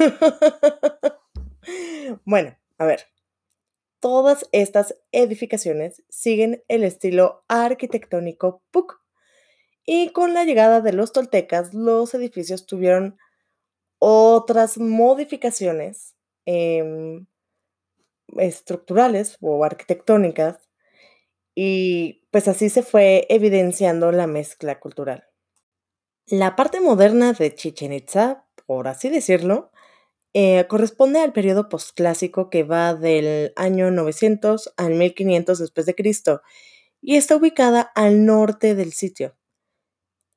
bueno, 2.24 2.56
a 2.76 2.86
ver, 2.86 3.06
Todas 4.06 4.48
estas 4.52 4.94
edificaciones 5.10 6.04
siguen 6.08 6.62
el 6.68 6.84
estilo 6.84 7.44
arquitectónico 7.48 8.62
PUC. 8.70 9.00
Y 9.84 10.10
con 10.10 10.32
la 10.32 10.44
llegada 10.44 10.80
de 10.80 10.92
los 10.92 11.12
toltecas, 11.12 11.74
los 11.74 12.14
edificios 12.14 12.66
tuvieron 12.66 13.18
otras 13.98 14.78
modificaciones 14.78 16.14
em, 16.44 17.26
estructurales 18.36 19.38
o 19.40 19.64
arquitectónicas 19.64 20.58
y 21.56 22.28
pues 22.30 22.46
así 22.46 22.68
se 22.68 22.84
fue 22.84 23.26
evidenciando 23.28 24.12
la 24.12 24.28
mezcla 24.28 24.78
cultural. 24.78 25.24
La 26.26 26.54
parte 26.54 26.78
moderna 26.78 27.32
de 27.32 27.52
Chichen 27.52 27.92
Itza, 27.92 28.46
por 28.66 28.86
así 28.86 29.08
decirlo, 29.08 29.72
eh, 30.38 30.66
corresponde 30.68 31.20
al 31.20 31.32
periodo 31.32 31.70
posclásico 31.70 32.50
que 32.50 32.62
va 32.62 32.92
del 32.92 33.54
año 33.56 33.90
900 33.90 34.74
al 34.76 34.92
1500 34.92 35.58
después 35.58 35.86
de 35.86 35.94
Cristo 35.94 36.42
y 37.00 37.16
está 37.16 37.36
ubicada 37.36 37.80
al 37.94 38.26
norte 38.26 38.74
del 38.74 38.92
sitio. 38.92 39.34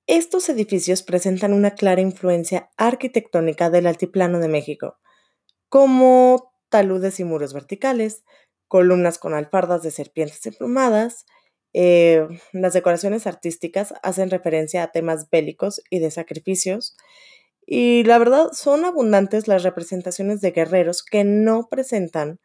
Estos 0.08 0.48
edificios 0.48 1.04
presentan 1.04 1.52
una 1.52 1.72
clara 1.72 2.00
influencia 2.00 2.70
arquitectónica 2.78 3.70
del 3.70 3.88
altiplano 3.88 4.40
de 4.40 4.48
México, 4.48 5.00
como 5.68 6.54
taludes 6.70 7.20
y 7.20 7.26
muros 7.26 7.52
verticales, 7.52 8.24
columnas 8.70 9.18
con 9.18 9.34
alfardas 9.34 9.84
de 9.84 9.92
serpientes 9.92 10.46
emplumadas. 10.46 11.26
Eh, 11.74 12.26
las 12.54 12.72
decoraciones 12.72 13.28
artísticas 13.28 13.94
hacen 14.02 14.30
referencia 14.30 14.82
a 14.82 14.94
temas 14.94 15.30
bélicos 15.30 15.82
y 15.90 16.00
de 16.00 16.10
sacrificios, 16.10 16.96
y 17.72 18.04
la 18.04 18.18
verdad, 18.18 18.50
son 18.52 18.84
abundantes 18.84 19.48
las 19.48 19.62
representaciones 19.62 20.42
de 20.42 20.50
guerreros 20.50 21.04
que 21.04 21.24
no 21.24 21.68
presentan 21.70 22.40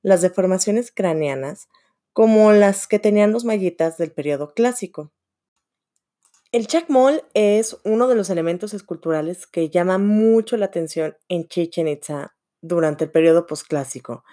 las 0.00 0.22
deformaciones 0.22 0.90
craneanas 0.90 1.68
como 2.14 2.52
las 2.52 2.86
que 2.86 2.98
tenían 2.98 3.30
los 3.30 3.44
mayitas 3.44 3.98
del 3.98 4.10
periodo 4.10 4.54
clásico. 4.54 5.12
El 6.50 6.66
chacmol 6.66 7.24
es 7.34 7.76
uno 7.84 8.08
de 8.08 8.14
los 8.14 8.30
elementos 8.30 8.72
esculturales 8.72 9.46
que 9.46 9.68
llama 9.68 9.98
mucho 9.98 10.56
la 10.56 10.64
atención 10.64 11.14
en 11.28 11.46
Chichen 11.46 11.86
Itza 11.86 12.34
durante 12.62 13.04
el 13.04 13.10
periodo 13.10 13.46
posclásico, 13.46 14.24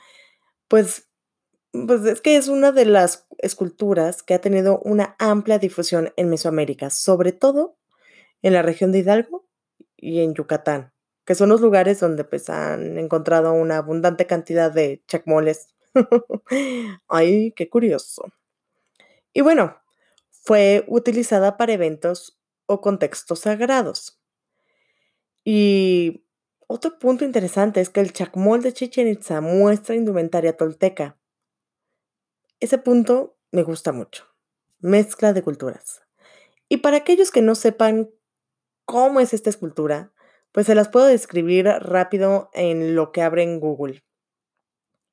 pues, 0.69 1.09
pues 1.73 2.05
es 2.05 2.21
que 2.21 2.37
es 2.37 2.47
una 2.47 2.71
de 2.71 2.85
las 2.85 3.27
esculturas 3.39 4.23
que 4.23 4.33
ha 4.33 4.39
tenido 4.39 4.79
una 4.79 5.17
amplia 5.19 5.59
difusión 5.59 6.13
en 6.15 6.29
Mesoamérica, 6.29 6.89
sobre 6.89 7.33
todo 7.33 7.75
en 8.41 8.53
la 8.53 8.61
región 8.61 8.93
de 8.93 8.99
Hidalgo 8.99 9.46
y 9.97 10.21
en 10.21 10.33
Yucatán, 10.33 10.93
que 11.25 11.35
son 11.35 11.49
los 11.49 11.59
lugares 11.59 11.99
donde 11.99 12.23
pues 12.23 12.49
han 12.49 12.97
encontrado 12.97 13.51
una 13.53 13.77
abundante 13.77 14.25
cantidad 14.25 14.71
de 14.71 15.03
chacmoles. 15.07 15.67
Ay, 17.07 17.51
qué 17.53 17.69
curioso. 17.69 18.25
Y 19.33 19.41
bueno, 19.41 19.77
fue 20.29 20.85
utilizada 20.87 21.57
para 21.57 21.73
eventos 21.73 22.39
o 22.67 22.79
contextos 22.79 23.41
sagrados. 23.41 24.21
Y 25.43 26.25
otro 26.67 26.99
punto 26.99 27.23
interesante 27.25 27.81
es 27.81 27.89
que 27.89 28.01
el 28.01 28.13
chacmol 28.13 28.61
de 28.61 28.73
Chichen 28.73 29.07
Itza 29.07 29.41
muestra 29.41 29.95
indumentaria 29.95 30.55
tolteca. 30.55 31.17
Ese 32.59 32.77
punto 32.77 33.37
me 33.51 33.63
gusta 33.63 33.91
mucho. 33.91 34.25
Mezcla 34.79 35.33
de 35.33 35.43
culturas. 35.43 36.01
Y 36.69 36.77
para 36.77 36.97
aquellos 36.97 37.31
que 37.31 37.41
no 37.41 37.55
sepan 37.55 38.09
cómo 38.87 39.19
es 39.19 39.33
esta 39.33 39.49
escultura, 39.49 40.13
pues 40.53 40.65
se 40.65 40.73
las 40.73 40.87
puedo 40.87 41.05
describir 41.05 41.65
rápido 41.65 42.49
en 42.53 42.95
lo 42.95 43.11
que 43.11 43.21
abre 43.21 43.43
en 43.43 43.59
Google. 43.59 44.01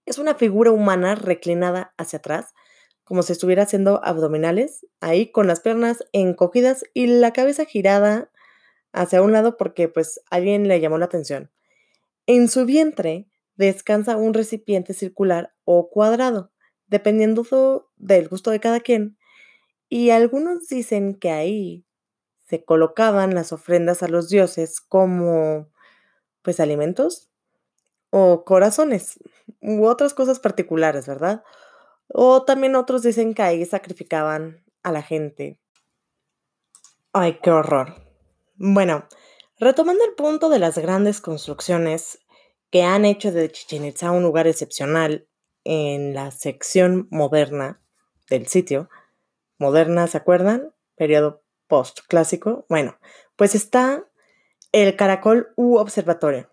Es 0.07 0.19
una 0.19 0.37
figura 0.37 0.71
humana 0.71 1.17
reclinada 1.17 1.93
hacia 1.99 2.21
atrás, 2.21 2.55
como 3.03 3.23
si 3.23 3.33
estuviera 3.33 3.65
haciendo 3.65 4.01
abdominales, 4.05 4.87
ahí 5.01 5.33
con 5.33 5.49
las 5.49 5.59
piernas 5.59 6.05
encogidas 6.13 6.85
y 6.95 7.09
la 7.09 7.33
cabeza 7.33 7.65
girada 7.65 8.31
hacia 8.93 9.23
un 9.23 9.33
lado 9.33 9.57
porque 9.57 9.89
pues 9.89 10.21
alguien 10.31 10.69
le 10.69 10.81
llamó 10.81 10.97
la 10.97 11.07
atención. 11.07 11.51
En 12.27 12.49
su 12.49 12.67
vientre 12.67 13.27
descansa 13.57 14.17
un 14.17 14.35
recipiente 14.35 14.95
circular 14.95 15.53
o 15.65 15.91
cuadrado, 15.91 16.53
dependiendo 16.87 17.91
del 17.97 18.29
gusto 18.29 18.53
de 18.53 18.61
cada 18.61 18.79
quien, 18.79 19.19
y 19.89 20.11
algunos 20.11 20.69
dicen 20.69 21.15
que 21.17 21.33
ahí 21.33 21.85
se 22.45 22.65
colocaban 22.65 23.35
las 23.35 23.53
ofrendas 23.53 24.03
a 24.03 24.09
los 24.09 24.29
dioses 24.29 24.81
como, 24.81 25.71
pues, 26.43 26.61
alimentos 26.61 27.31
o 28.11 28.45
corazones 28.45 29.19
u 29.61 29.87
otras 29.87 30.15
cosas 30.15 30.39
particulares, 30.39 31.07
¿verdad? 31.07 31.43
O 32.09 32.45
también 32.45 32.77
otros 32.77 33.03
dicen 33.03 33.35
que 33.35 33.43
ahí 33.43 33.65
sacrificaban 33.65 34.65
a 34.83 34.93
la 34.93 35.03
gente. 35.03 35.59
Ay, 37.13 37.39
qué 37.43 37.51
horror. 37.51 37.95
Bueno, 38.57 39.07
retomando 39.59 40.05
el 40.05 40.15
punto 40.15 40.49
de 40.49 40.59
las 40.59 40.79
grandes 40.79 41.21
construcciones 41.21 42.19
que 42.71 42.83
han 42.83 43.05
hecho 43.05 43.33
de 43.33 43.51
Chichen 43.51 43.85
Itza 43.85 44.11
un 44.11 44.23
lugar 44.23 44.47
excepcional 44.47 45.29
en 45.65 46.13
la 46.13 46.31
sección 46.31 47.09
moderna 47.11 47.81
del 48.29 48.47
sitio, 48.47 48.89
moderna, 49.59 50.07
¿se 50.07 50.19
acuerdan? 50.19 50.75
Periodo 50.97 51.44
postclásico. 51.75 52.67
Bueno, 52.69 52.97
pues 53.35 53.57
está 53.57 54.09
el 54.71 54.95
Caracol 54.95 55.53
U 55.57 55.79
Observatorio. 55.79 56.49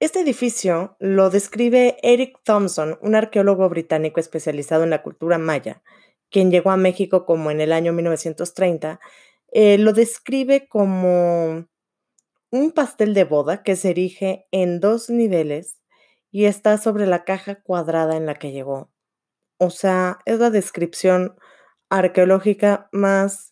Este 0.00 0.20
edificio 0.20 0.96
lo 0.98 1.28
describe 1.28 1.98
Eric 2.02 2.38
Thompson, 2.42 2.98
un 3.02 3.14
arqueólogo 3.14 3.68
británico 3.68 4.18
especializado 4.18 4.84
en 4.84 4.88
la 4.88 5.02
cultura 5.02 5.36
maya, 5.36 5.82
quien 6.30 6.50
llegó 6.50 6.70
a 6.70 6.78
México 6.78 7.26
como 7.26 7.50
en 7.50 7.60
el 7.60 7.70
año 7.70 7.92
1930. 7.92 8.98
Eh, 9.52 9.76
lo 9.76 9.92
describe 9.92 10.68
como 10.68 11.66
un 12.50 12.72
pastel 12.72 13.12
de 13.12 13.24
boda 13.24 13.62
que 13.62 13.76
se 13.76 13.90
erige 13.90 14.46
en 14.52 14.80
dos 14.80 15.10
niveles 15.10 15.82
y 16.30 16.46
está 16.46 16.78
sobre 16.78 17.04
la 17.04 17.24
caja 17.24 17.56
cuadrada 17.56 18.16
en 18.16 18.24
la 18.24 18.36
que 18.36 18.52
llegó. 18.52 18.90
O 19.58 19.68
sea, 19.68 20.18
es 20.24 20.38
la 20.38 20.48
descripción 20.48 21.36
arqueológica 21.90 22.88
más 22.90 23.51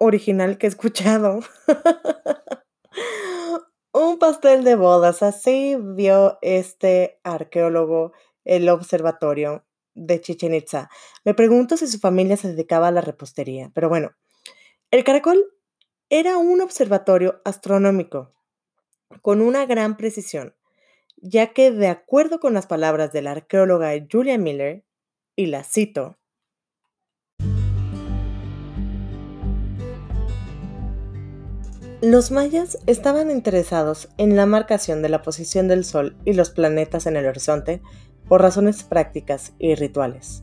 original 0.00 0.58
que 0.58 0.66
he 0.66 0.68
escuchado. 0.68 1.40
Un 3.92 4.18
pastel 4.18 4.64
de 4.64 4.74
bodas, 4.74 5.22
así 5.22 5.76
vio 5.78 6.38
este 6.42 7.20
arqueólogo 7.22 8.12
el 8.44 8.68
observatorio 8.68 9.64
de 9.94 10.20
Chichen 10.20 10.54
Itza. 10.54 10.88
Me 11.24 11.34
pregunto 11.34 11.76
si 11.76 11.86
su 11.86 11.98
familia 11.98 12.36
se 12.36 12.48
dedicaba 12.48 12.88
a 12.88 12.92
la 12.92 13.00
repostería, 13.00 13.70
pero 13.74 13.88
bueno, 13.88 14.12
el 14.90 15.04
caracol 15.04 15.44
era 16.08 16.38
un 16.38 16.60
observatorio 16.60 17.40
astronómico 17.44 18.32
con 19.22 19.42
una 19.42 19.66
gran 19.66 19.96
precisión, 19.96 20.54
ya 21.16 21.52
que 21.52 21.72
de 21.72 21.88
acuerdo 21.88 22.40
con 22.40 22.54
las 22.54 22.66
palabras 22.66 23.12
de 23.12 23.22
la 23.22 23.32
arqueóloga 23.32 23.92
Julia 24.10 24.38
Miller, 24.38 24.84
y 25.36 25.46
la 25.46 25.64
cito, 25.64 26.18
Los 32.02 32.30
mayas 32.30 32.78
estaban 32.86 33.30
interesados 33.30 34.08
en 34.16 34.34
la 34.34 34.46
marcación 34.46 35.02
de 35.02 35.10
la 35.10 35.20
posición 35.20 35.68
del 35.68 35.84
Sol 35.84 36.16
y 36.24 36.32
los 36.32 36.48
planetas 36.48 37.04
en 37.06 37.14
el 37.14 37.26
horizonte 37.26 37.82
por 38.26 38.40
razones 38.40 38.84
prácticas 38.84 39.52
y 39.58 39.74
rituales. 39.74 40.42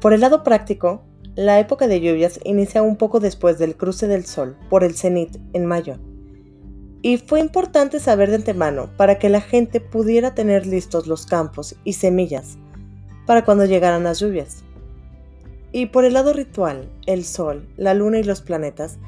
Por 0.00 0.14
el 0.14 0.20
lado 0.20 0.42
práctico, 0.42 1.04
la 1.36 1.60
época 1.60 1.86
de 1.86 2.00
lluvias 2.00 2.40
inicia 2.42 2.82
un 2.82 2.96
poco 2.96 3.20
después 3.20 3.56
del 3.56 3.76
cruce 3.76 4.08
del 4.08 4.26
Sol 4.26 4.56
por 4.68 4.82
el 4.82 4.96
cenit 4.96 5.36
en 5.52 5.64
mayo. 5.64 6.00
Y 7.02 7.18
fue 7.18 7.38
importante 7.38 8.00
saber 8.00 8.30
de 8.30 8.36
antemano 8.36 8.90
para 8.96 9.16
que 9.20 9.28
la 9.28 9.40
gente 9.40 9.80
pudiera 9.80 10.34
tener 10.34 10.66
listos 10.66 11.06
los 11.06 11.24
campos 11.24 11.76
y 11.84 11.92
semillas 11.92 12.58
para 13.26 13.44
cuando 13.44 13.64
llegaran 13.64 14.02
las 14.02 14.18
lluvias. 14.18 14.64
Y 15.70 15.86
por 15.86 16.04
el 16.04 16.14
lado 16.14 16.32
ritual, 16.32 16.90
el 17.06 17.24
Sol, 17.24 17.68
la 17.76 17.94
Luna 17.94 18.18
y 18.18 18.24
los 18.24 18.40
planetas 18.40 18.98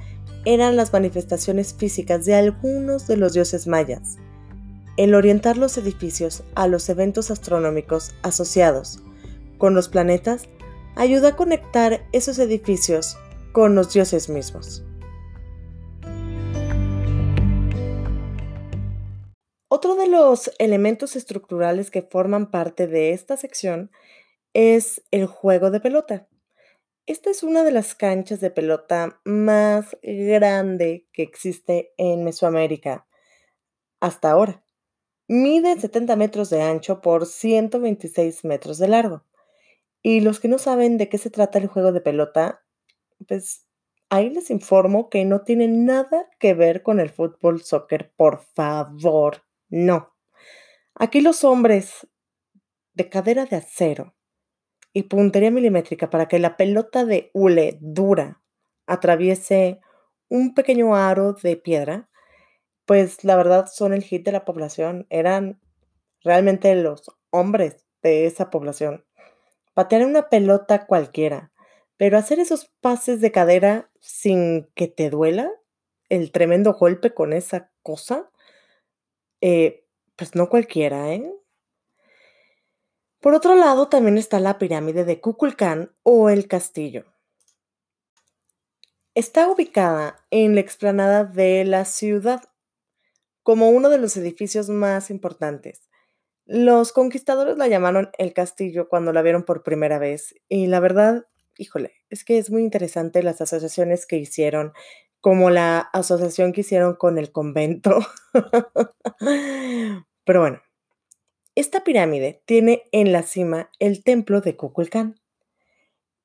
eran 0.44 0.76
las 0.76 0.92
manifestaciones 0.92 1.75
físicas 1.75 2.24
de 2.24 2.35
algunos 2.35 3.07
de 3.07 3.16
los 3.16 3.33
dioses 3.33 3.66
mayas. 3.66 4.16
El 4.96 5.14
orientar 5.14 5.57
los 5.57 5.78
edificios 5.78 6.42
a 6.55 6.66
los 6.66 6.88
eventos 6.88 7.31
astronómicos 7.31 8.12
asociados 8.22 9.00
con 9.59 9.74
los 9.74 9.88
planetas 9.88 10.48
ayuda 10.96 11.28
a 11.28 11.37
conectar 11.37 12.05
esos 12.12 12.38
edificios 12.38 13.16
con 13.52 13.74
los 13.74 13.92
dioses 13.92 14.28
mismos. 14.28 14.85
Otro 19.68 19.94
de 19.94 20.07
los 20.07 20.50
elementos 20.59 21.16
estructurales 21.16 21.90
que 21.90 22.02
forman 22.02 22.50
parte 22.50 22.87
de 22.87 23.12
esta 23.12 23.37
sección 23.37 23.90
es 24.52 25.02
el 25.11 25.26
juego 25.26 25.70
de 25.70 25.81
pelota. 25.81 26.28
Esta 27.07 27.31
es 27.31 27.43
una 27.43 27.65
de 27.65 27.73
las 27.73 27.97
canchas 27.97 28.41
de 28.41 28.51
pelota 28.51 29.21
más 29.25 29.97
grande 30.05 31.09
que 31.12 31.25
existe 31.25 31.93
en 31.97 32.23
Mesoamérica 32.23 33.09
hasta 33.99 34.31
ahora. 34.31 34.65
Mide 35.27 35.81
70 35.81 36.15
metros 36.15 36.49
de 36.49 36.62
ancho 36.62 37.01
por 37.01 37.27
126 37.27 38.45
metros 38.45 38.79
de 38.79 38.87
largo. 38.87 39.25
Y 40.01 40.21
los 40.21 40.38
que 40.38 40.47
no 40.47 40.59
saben 40.59 40.97
de 40.97 41.09
qué 41.09 41.19
se 41.19 41.31
trata 41.31 41.59
el 41.59 41.67
juego 41.67 41.91
de 41.91 42.01
pelota, 42.01 42.62
pues 43.27 43.67
ahí 44.09 44.31
les 44.31 44.51
informo 44.51 45.11
que 45.11 45.25
no 45.25 45.43
tiene 45.43 45.67
nada 45.67 46.31
que 46.38 46.55
ver 46.55 46.85
con 46.85 47.01
el 47.01 47.11
fútbol 47.11 47.62
soccer, 47.62 48.12
por 48.15 48.45
favor, 48.55 49.43
no. 49.69 50.15
Aquí 50.95 51.21
los 51.21 51.43
hombres 51.43 52.07
de 52.95 53.09
cadera 53.09 53.45
de 53.45 53.57
acero 53.57 54.15
y 54.92 55.05
puntería 55.05 55.50
milimétrica 55.50 56.11
para 56.11 56.28
que 56.28 56.38
la 56.38 56.57
pelota 56.57 57.05
de 57.05 57.31
hule 57.35 57.78
dura 57.81 58.40
atraviese 58.87 59.81
un 60.28 60.55
pequeño 60.55 60.96
aro 60.96 61.35
de 61.35 61.57
piedra, 61.57 62.09
pues 62.87 63.24
la 63.24 63.37
verdad 63.37 63.66
son 63.72 63.92
el 63.94 64.02
hit 64.02 64.24
de 64.24 64.33
la 64.33 64.44
población. 64.44 65.07
Eran 65.11 65.61
realmente 66.22 66.74
los 66.76 67.05
hombres 67.31 67.87
de 68.02 68.26
esa 68.26 68.50
población. 68.50 69.05
Patear 69.74 70.07
una 70.07 70.28
pelota 70.28 70.87
cualquiera, 70.87 71.52
pero 71.96 72.18
hacer 72.18 72.40
esos 72.40 72.72
pases 72.81 73.20
de 73.20 73.33
cadera 73.33 73.90
sin 74.00 74.68
que 74.74 74.88
te 74.88 75.11
duela 75.11 75.50
el 76.09 76.33
tremendo 76.33 76.74
golpe 76.74 77.14
con 77.14 77.33
esa 77.33 77.70
cosa, 77.83 78.31
eh, 79.40 79.85
pues 80.16 80.35
no 80.35 80.48
cualquiera, 80.48 81.12
¿eh? 81.14 81.33
Por 83.22 83.35
otro 83.35 83.54
lado, 83.54 83.87
también 83.87 84.18
está 84.18 84.40
la 84.40 84.58
pirámide 84.58 85.04
de 85.04 85.20
Kukulcán 85.20 85.92
o 86.02 86.28
el 86.28 86.48
castillo. 86.48 87.04
Está 89.14 89.48
ubicada 89.48 90.26
en 90.32 90.56
la 90.56 90.61
explanada 90.61 91.22
de 91.22 91.64
la 91.64 91.85
ciudad 91.85 92.42
como 93.44 93.70
uno 93.70 93.90
de 93.90 93.98
los 93.98 94.16
edificios 94.16 94.70
más 94.70 95.08
importantes. 95.08 95.88
Los 96.46 96.92
conquistadores 96.92 97.56
la 97.56 97.68
llamaron 97.68 98.11
el 98.18 98.32
castillo 98.32 98.88
cuando 98.88 99.12
la 99.12 99.22
vieron 99.22 99.44
por 99.44 99.62
primera 99.62 100.00
vez 100.00 100.35
y 100.48 100.66
la 100.66 100.80
verdad, 100.80 101.28
híjole, 101.56 101.92
es 102.11 102.24
que 102.24 102.38
es 102.38 102.50
muy 102.50 102.62
interesante 102.62 103.22
las 103.22 103.40
asociaciones 103.40 104.04
que 104.04 104.16
hicieron, 104.16 104.72
como 105.20 105.48
la 105.48 105.78
asociación 105.78 106.52
que 106.52 106.62
hicieron 106.62 106.96
con 106.96 107.18
el 107.18 107.30
convento. 107.30 108.00
Pero 110.24 110.40
bueno, 110.40 110.61
esta 111.55 111.85
pirámide 111.85 112.43
tiene 112.47 112.85
en 112.93 113.12
la 113.12 113.23
cima 113.23 113.71
el 113.79 114.03
templo 114.03 114.41
de 114.41 114.57
Kukulcán. 114.57 115.21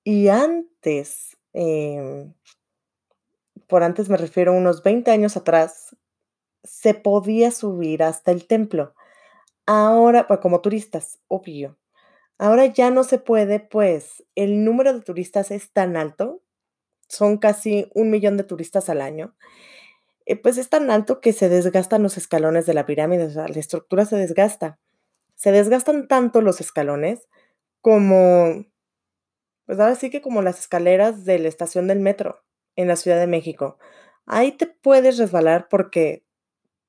Y 0.04 0.30
antes, 0.30 1.38
em, 1.54 2.34
por 3.68 3.84
antes 3.84 4.10
me 4.10 4.18
refiero 4.18 4.54
a 4.54 4.56
unos 4.56 4.84
20 4.84 5.12
años 5.12 5.36
atrás, 5.36 5.98
se 6.64 6.94
podía 6.94 7.52
subir 7.52 8.04
hasta 8.04 8.32
el 8.32 8.48
templo. 8.48 8.94
Ahora, 9.66 10.28
como 10.42 10.62
turistas, 10.62 11.20
obvio. 11.28 11.78
Ahora 12.38 12.68
ya 12.68 12.92
no 12.92 13.04
se 13.04 13.20
puede, 13.20 13.60
pues 13.60 14.24
el 14.36 14.64
número 14.64 14.94
de 14.94 15.02
turistas 15.02 15.52
es 15.52 15.72
tan 15.74 15.98
alto, 15.98 16.42
son 17.10 17.38
casi 17.38 17.90
un 17.96 18.12
millón 18.12 18.38
de 18.38 18.44
turistas 18.44 18.90
al 18.90 19.02
año, 19.02 19.36
eh, 20.26 20.36
pues 20.38 20.58
es 20.58 20.70
tan 20.70 20.92
alto 20.92 21.22
que 21.22 21.34
se 21.34 21.50
desgastan 21.50 22.04
los 22.04 22.18
escalones 22.18 22.66
de 22.66 22.74
la 22.76 22.86
pirámide, 22.86 23.26
o 23.26 23.30
sea, 23.32 23.48
la 23.48 23.60
estructura 23.60 24.06
se 24.06 24.18
desgasta 24.18 24.80
se 25.38 25.52
desgastan 25.52 26.08
tanto 26.08 26.42
los 26.42 26.60
escalones 26.60 27.30
como, 27.80 28.66
pues 29.66 29.80
ahora 29.80 29.96
sí 29.96 30.10
que 30.10 30.22
como 30.22 30.42
las 30.42 30.60
escaleras 30.60 31.24
de 31.26 31.40
la 31.40 31.48
estación 31.48 31.88
del 31.88 32.00
metro 32.00 32.44
en 32.76 32.88
la 32.88 32.96
Ciudad 32.96 33.20
de 33.20 33.28
México. 33.28 33.78
Ahí 34.26 34.52
te 34.52 34.66
puedes 34.68 35.18
resbalar 35.18 35.68
porque 35.70 36.26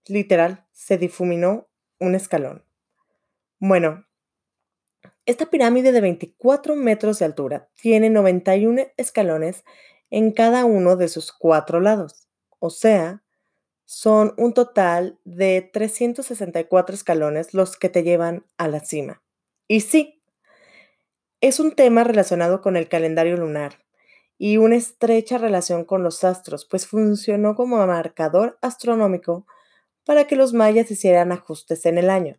literal 0.06 0.66
se 0.72 0.96
difuminó 0.96 1.68
un 2.00 2.14
escalón. 2.14 2.64
Bueno, 3.61 4.06
esta 5.26 5.46
pirámide 5.46 5.92
de 5.92 6.00
24 6.00 6.74
metros 6.74 7.18
de 7.18 7.26
altura 7.26 7.68
tiene 7.74 8.08
91 8.08 8.87
escalones 8.96 9.62
en 10.11 10.32
cada 10.32 10.64
uno 10.64 10.96
de 10.96 11.08
sus 11.08 11.32
cuatro 11.32 11.80
lados, 11.80 12.28
o 12.61 12.70
sea, 12.70 13.22
son 13.90 14.35
un 14.37 14.53
total 14.53 15.18
de 15.24 15.62
364 15.72 16.94
escalones 16.94 17.55
los 17.55 17.79
que 17.79 17.88
te 17.88 18.03
llevan 18.03 18.44
a 18.59 18.68
la 18.68 18.81
cima. 18.81 19.22
Y 19.66 19.81
sí, 19.81 20.22
es 21.40 21.59
un 21.59 21.72
tema 21.72 22.05
relacionado 22.05 22.61
con 22.61 22.77
el 22.77 22.90
calendario 22.90 23.38
lunar 23.38 23.79
y 24.37 24.59
una 24.59 24.77
estrecha 24.77 25.38
relación 25.38 25.87
con 25.87 26.03
los 26.03 26.22
astros, 26.22 26.66
pues 26.66 26.87
funcionó 26.87 27.55
como 27.55 27.79
marcador 27.87 28.59
astronómico 28.61 29.46
para 30.05 30.27
que 30.27 30.37
los 30.37 30.53
mayas 30.53 30.90
hicieran 30.90 31.33
ajustes 31.33 31.87
en 31.87 31.96
el 31.96 32.11
año. 32.11 32.38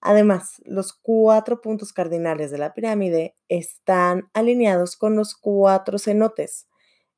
Además, 0.00 0.62
los 0.66 0.92
cuatro 0.92 1.62
puntos 1.62 1.92
cardinales 1.92 2.52
de 2.52 2.58
la 2.58 2.74
pirámide 2.74 3.34
están 3.48 4.30
alineados 4.34 4.96
con 4.96 5.16
los 5.16 5.34
cuatro 5.34 5.98
cenotes, 5.98 6.68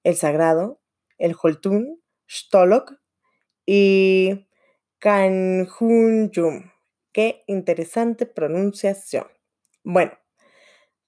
el 0.05 0.17
sagrado, 0.17 0.81
el 1.19 1.37
Holtun, 1.39 2.01
Stolok 2.27 2.95
y 3.71 4.47
Kanjunjum. 4.99 6.71
Qué 7.13 7.45
interesante 7.47 8.25
pronunciación. 8.25 9.27
Bueno, 9.85 10.13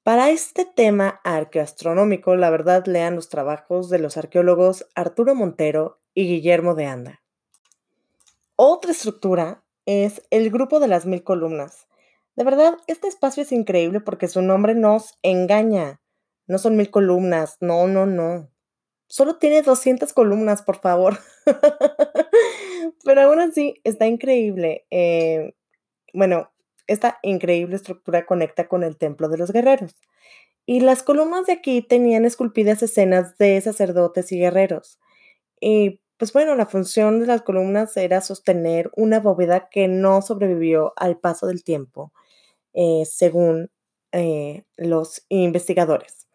para 0.03 0.29
este 0.29 0.66
tema 0.66 1.23
arqueoastronómico, 1.25 2.37
la 2.37 2.51
verdad 2.51 2.85
lean 2.85 3.14
los 3.14 3.31
trabajos 3.31 3.88
de 3.88 3.99
los 3.99 4.18
arqueólogos 4.18 4.87
Arturo 4.94 5.35
Montero 5.35 6.03
y 6.12 6.29
Guillermo 6.29 6.75
de 6.75 6.85
Anda. 6.85 7.23
Otra 8.57 8.90
estructura 8.90 9.64
es 9.87 10.20
el 10.29 10.51
grupo 10.51 10.81
de 10.81 10.88
las 10.88 11.07
mil 11.07 11.25
columnas. 11.25 11.88
De 12.37 12.44
verdad, 12.44 12.77
este 12.88 13.09
espacio 13.09 13.42
es 13.42 13.53
increíble 13.53 14.01
porque 14.01 14.29
su 14.29 14.42
nombre 14.42 14.75
nos 14.75 15.18
engaña. 15.23 16.03
No 16.46 16.59
son 16.59 16.77
mil 16.77 16.90
columnas, 16.90 17.57
no, 17.61 17.87
no, 17.87 18.05
no. 18.05 18.51
Solo 19.07 19.38
tiene 19.38 19.62
200 19.62 20.12
columnas, 20.12 20.61
por 20.61 20.77
favor. 20.77 21.18
Pero 23.04 23.22
aún 23.22 23.40
así, 23.40 23.80
está 23.84 24.06
increíble. 24.06 24.86
Eh, 24.90 25.54
bueno, 26.12 26.50
esta 26.86 27.18
increíble 27.22 27.76
estructura 27.76 28.26
conecta 28.26 28.68
con 28.68 28.82
el 28.82 28.96
templo 28.98 29.28
de 29.28 29.38
los 29.38 29.52
guerreros. 29.52 29.94
Y 30.66 30.80
las 30.80 31.02
columnas 31.02 31.46
de 31.46 31.54
aquí 31.54 31.82
tenían 31.82 32.24
esculpidas 32.24 32.82
escenas 32.82 33.38
de 33.38 33.60
sacerdotes 33.60 34.32
y 34.32 34.38
guerreros. 34.38 34.98
Y 35.60 36.00
pues 36.16 36.32
bueno, 36.32 36.54
la 36.54 36.66
función 36.66 37.20
de 37.20 37.26
las 37.26 37.42
columnas 37.42 37.96
era 37.96 38.20
sostener 38.20 38.90
una 38.94 39.20
bóveda 39.20 39.68
que 39.70 39.88
no 39.88 40.20
sobrevivió 40.22 40.92
al 40.96 41.18
paso 41.18 41.46
del 41.46 41.64
tiempo, 41.64 42.12
eh, 42.74 43.04
según 43.06 43.70
eh, 44.12 44.64
los 44.76 45.24
investigadores. 45.30 46.28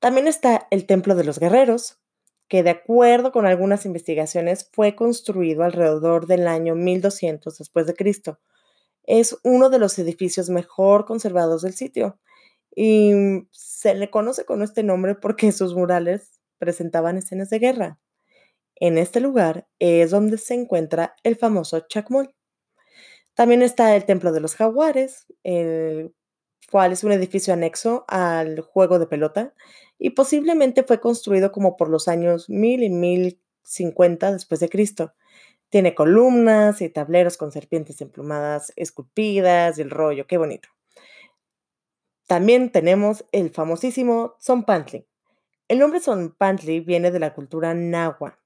También 0.00 0.28
está 0.28 0.66
el 0.70 0.86
Templo 0.86 1.14
de 1.14 1.24
los 1.24 1.38
Guerreros, 1.38 1.98
que 2.48 2.62
de 2.62 2.70
acuerdo 2.70 3.32
con 3.32 3.46
algunas 3.46 3.84
investigaciones 3.86 4.68
fue 4.72 4.96
construido 4.96 5.64
alrededor 5.64 6.26
del 6.26 6.48
año 6.48 6.74
1200 6.74 7.58
después 7.58 7.86
de 7.86 7.94
Cristo 7.94 8.40
es 9.08 9.38
uno 9.42 9.70
de 9.70 9.78
los 9.78 9.98
edificios 9.98 10.50
mejor 10.50 11.06
conservados 11.06 11.62
del 11.62 11.72
sitio 11.72 12.20
y 12.76 13.46
se 13.52 13.94
le 13.94 14.10
conoce 14.10 14.44
con 14.44 14.62
este 14.62 14.82
nombre 14.82 15.14
porque 15.14 15.50
sus 15.50 15.74
murales 15.74 16.38
presentaban 16.58 17.16
escenas 17.16 17.48
de 17.48 17.58
guerra. 17.58 17.98
En 18.74 18.98
este 18.98 19.20
lugar 19.20 19.66
es 19.78 20.10
donde 20.10 20.36
se 20.36 20.54
encuentra 20.54 21.16
el 21.24 21.36
famoso 21.36 21.80
Chacmol. 21.88 22.34
También 23.32 23.62
está 23.62 23.96
el 23.96 24.04
Templo 24.04 24.30
de 24.30 24.40
los 24.40 24.56
Jaguares, 24.56 25.24
el 25.42 26.14
cual 26.70 26.92
es 26.92 27.02
un 27.02 27.12
edificio 27.12 27.54
anexo 27.54 28.04
al 28.08 28.60
juego 28.60 28.98
de 28.98 29.06
pelota 29.06 29.54
y 29.98 30.10
posiblemente 30.10 30.84
fue 30.84 31.00
construido 31.00 31.52
como 31.52 31.76
por 31.76 31.88
los 31.88 32.08
años 32.08 32.48
1000 32.48 32.82
y 32.84 32.90
1050 32.90 34.32
después 34.32 34.60
de 34.60 34.68
Cristo. 34.68 35.14
Tiene 35.68 35.94
columnas 35.94 36.80
y 36.80 36.88
tableros 36.88 37.36
con 37.36 37.52
serpientes 37.52 38.00
emplumadas 38.00 38.72
esculpidas 38.76 39.78
y 39.78 39.82
el 39.82 39.90
rollo, 39.90 40.26
qué 40.26 40.38
bonito. 40.38 40.68
También 42.26 42.70
tenemos 42.70 43.24
el 43.32 43.50
famosísimo 43.50 44.36
Zompantli. 44.40 45.06
El 45.66 45.78
nombre 45.78 46.00
Zompantli 46.00 46.80
viene 46.80 47.10
de 47.10 47.18
la 47.18 47.34
cultura 47.34 47.74
nahua 47.74 48.38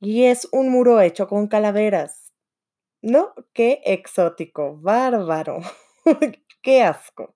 y 0.00 0.24
es 0.24 0.48
un 0.52 0.68
muro 0.68 1.00
hecho 1.00 1.26
con 1.28 1.48
calaveras. 1.48 2.32
¿No? 3.02 3.34
Qué 3.52 3.82
exótico, 3.84 4.78
bárbaro. 4.78 5.60
qué 6.62 6.82
asco. 6.82 7.34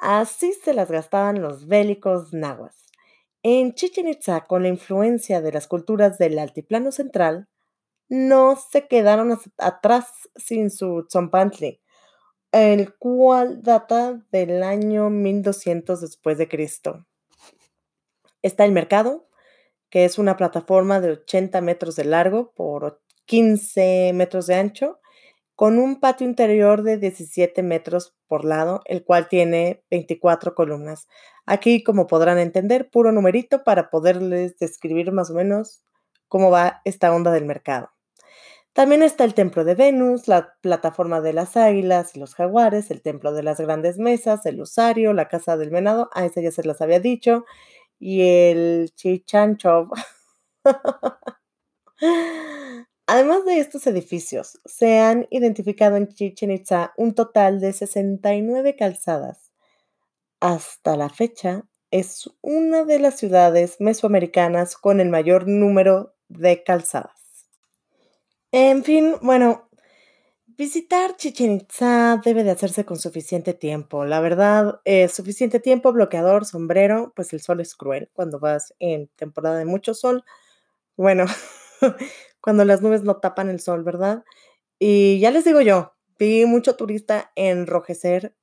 Así 0.00 0.54
se 0.54 0.72
las 0.72 0.90
gastaban 0.90 1.42
los 1.42 1.66
bélicos 1.66 2.32
nahuas. 2.32 2.86
En 3.42 3.74
Chichen 3.74 4.08
Itza, 4.08 4.46
con 4.46 4.62
la 4.62 4.68
influencia 4.68 5.42
de 5.42 5.52
las 5.52 5.66
culturas 5.66 6.16
del 6.16 6.38
altiplano 6.38 6.90
central, 6.90 7.48
no 8.08 8.56
se 8.56 8.88
quedaron 8.88 9.38
atrás 9.58 10.06
sin 10.36 10.70
su 10.70 11.06
Tzompantli, 11.06 11.82
el 12.50 12.96
cual 12.96 13.62
data 13.62 14.24
del 14.32 14.62
año 14.62 15.10
1200 15.10 16.00
después 16.00 16.38
de 16.38 16.48
Cristo. 16.48 17.06
Está 18.40 18.64
el 18.64 18.72
mercado, 18.72 19.28
que 19.90 20.06
es 20.06 20.18
una 20.18 20.38
plataforma 20.38 21.00
de 21.00 21.10
80 21.12 21.60
metros 21.60 21.94
de 21.96 22.04
largo 22.04 22.52
por 22.52 23.02
15 23.26 24.12
metros 24.14 24.46
de 24.46 24.54
ancho, 24.54 24.99
con 25.60 25.78
un 25.78 26.00
patio 26.00 26.26
interior 26.26 26.82
de 26.82 26.96
17 26.96 27.62
metros 27.62 28.14
por 28.26 28.46
lado, 28.46 28.80
el 28.86 29.04
cual 29.04 29.28
tiene 29.28 29.84
24 29.90 30.54
columnas. 30.54 31.06
Aquí, 31.44 31.82
como 31.82 32.06
podrán 32.06 32.38
entender, 32.38 32.88
puro 32.88 33.12
numerito 33.12 33.62
para 33.62 33.90
poderles 33.90 34.58
describir 34.58 35.12
más 35.12 35.30
o 35.30 35.34
menos 35.34 35.82
cómo 36.28 36.50
va 36.50 36.80
esta 36.86 37.14
onda 37.14 37.30
del 37.30 37.44
mercado. 37.44 37.90
También 38.72 39.02
está 39.02 39.24
el 39.24 39.34
templo 39.34 39.64
de 39.64 39.74
Venus, 39.74 40.28
la 40.28 40.54
plataforma 40.62 41.20
de 41.20 41.34
las 41.34 41.58
águilas 41.58 42.16
y 42.16 42.20
los 42.20 42.34
jaguares, 42.34 42.90
el 42.90 43.02
templo 43.02 43.34
de 43.34 43.42
las 43.42 43.60
grandes 43.60 43.98
mesas, 43.98 44.46
el 44.46 44.62
osario, 44.62 45.12
la 45.12 45.28
casa 45.28 45.58
del 45.58 45.68
venado, 45.68 46.08
a 46.14 46.24
esa 46.24 46.40
ya 46.40 46.52
se 46.52 46.64
las 46.64 46.80
había 46.80 47.00
dicho, 47.00 47.44
y 47.98 48.22
el 48.22 48.92
Chichanchov. 48.94 49.90
Además 53.12 53.44
de 53.44 53.58
estos 53.58 53.88
edificios, 53.88 54.60
se 54.64 55.00
han 55.00 55.26
identificado 55.30 55.96
en 55.96 56.06
Chichen 56.06 56.52
Itza 56.52 56.92
un 56.96 57.12
total 57.12 57.58
de 57.58 57.72
69 57.72 58.76
calzadas. 58.76 59.50
Hasta 60.38 60.96
la 60.96 61.08
fecha, 61.08 61.64
es 61.90 62.30
una 62.40 62.84
de 62.84 63.00
las 63.00 63.18
ciudades 63.18 63.80
mesoamericanas 63.80 64.76
con 64.76 65.00
el 65.00 65.08
mayor 65.08 65.48
número 65.48 66.14
de 66.28 66.62
calzadas. 66.62 67.48
En 68.52 68.84
fin, 68.84 69.16
bueno, 69.22 69.68
visitar 70.46 71.16
Chichen 71.16 71.50
Itza 71.50 72.22
debe 72.24 72.44
de 72.44 72.52
hacerse 72.52 72.84
con 72.84 72.96
suficiente 72.96 73.54
tiempo. 73.54 74.04
La 74.04 74.20
verdad, 74.20 74.82
es 74.84 75.12
suficiente 75.12 75.58
tiempo, 75.58 75.92
bloqueador, 75.92 76.44
sombrero, 76.44 77.12
pues 77.16 77.32
el 77.32 77.40
sol 77.40 77.60
es 77.60 77.74
cruel 77.74 78.08
cuando 78.12 78.38
vas 78.38 78.72
en 78.78 79.08
temporada 79.16 79.58
de 79.58 79.64
mucho 79.64 79.94
sol. 79.94 80.24
Bueno, 80.96 81.26
cuando 82.40 82.64
las 82.64 82.82
nubes 82.82 83.02
no 83.02 83.16
tapan 83.18 83.48
el 83.50 83.60
sol, 83.60 83.82
¿verdad? 83.84 84.24
Y 84.78 85.20
ya 85.20 85.30
les 85.30 85.44
digo 85.44 85.60
yo, 85.60 85.94
vi 86.18 86.46
mucho 86.46 86.76
turista 86.76 87.32
enrojecer 87.36 88.34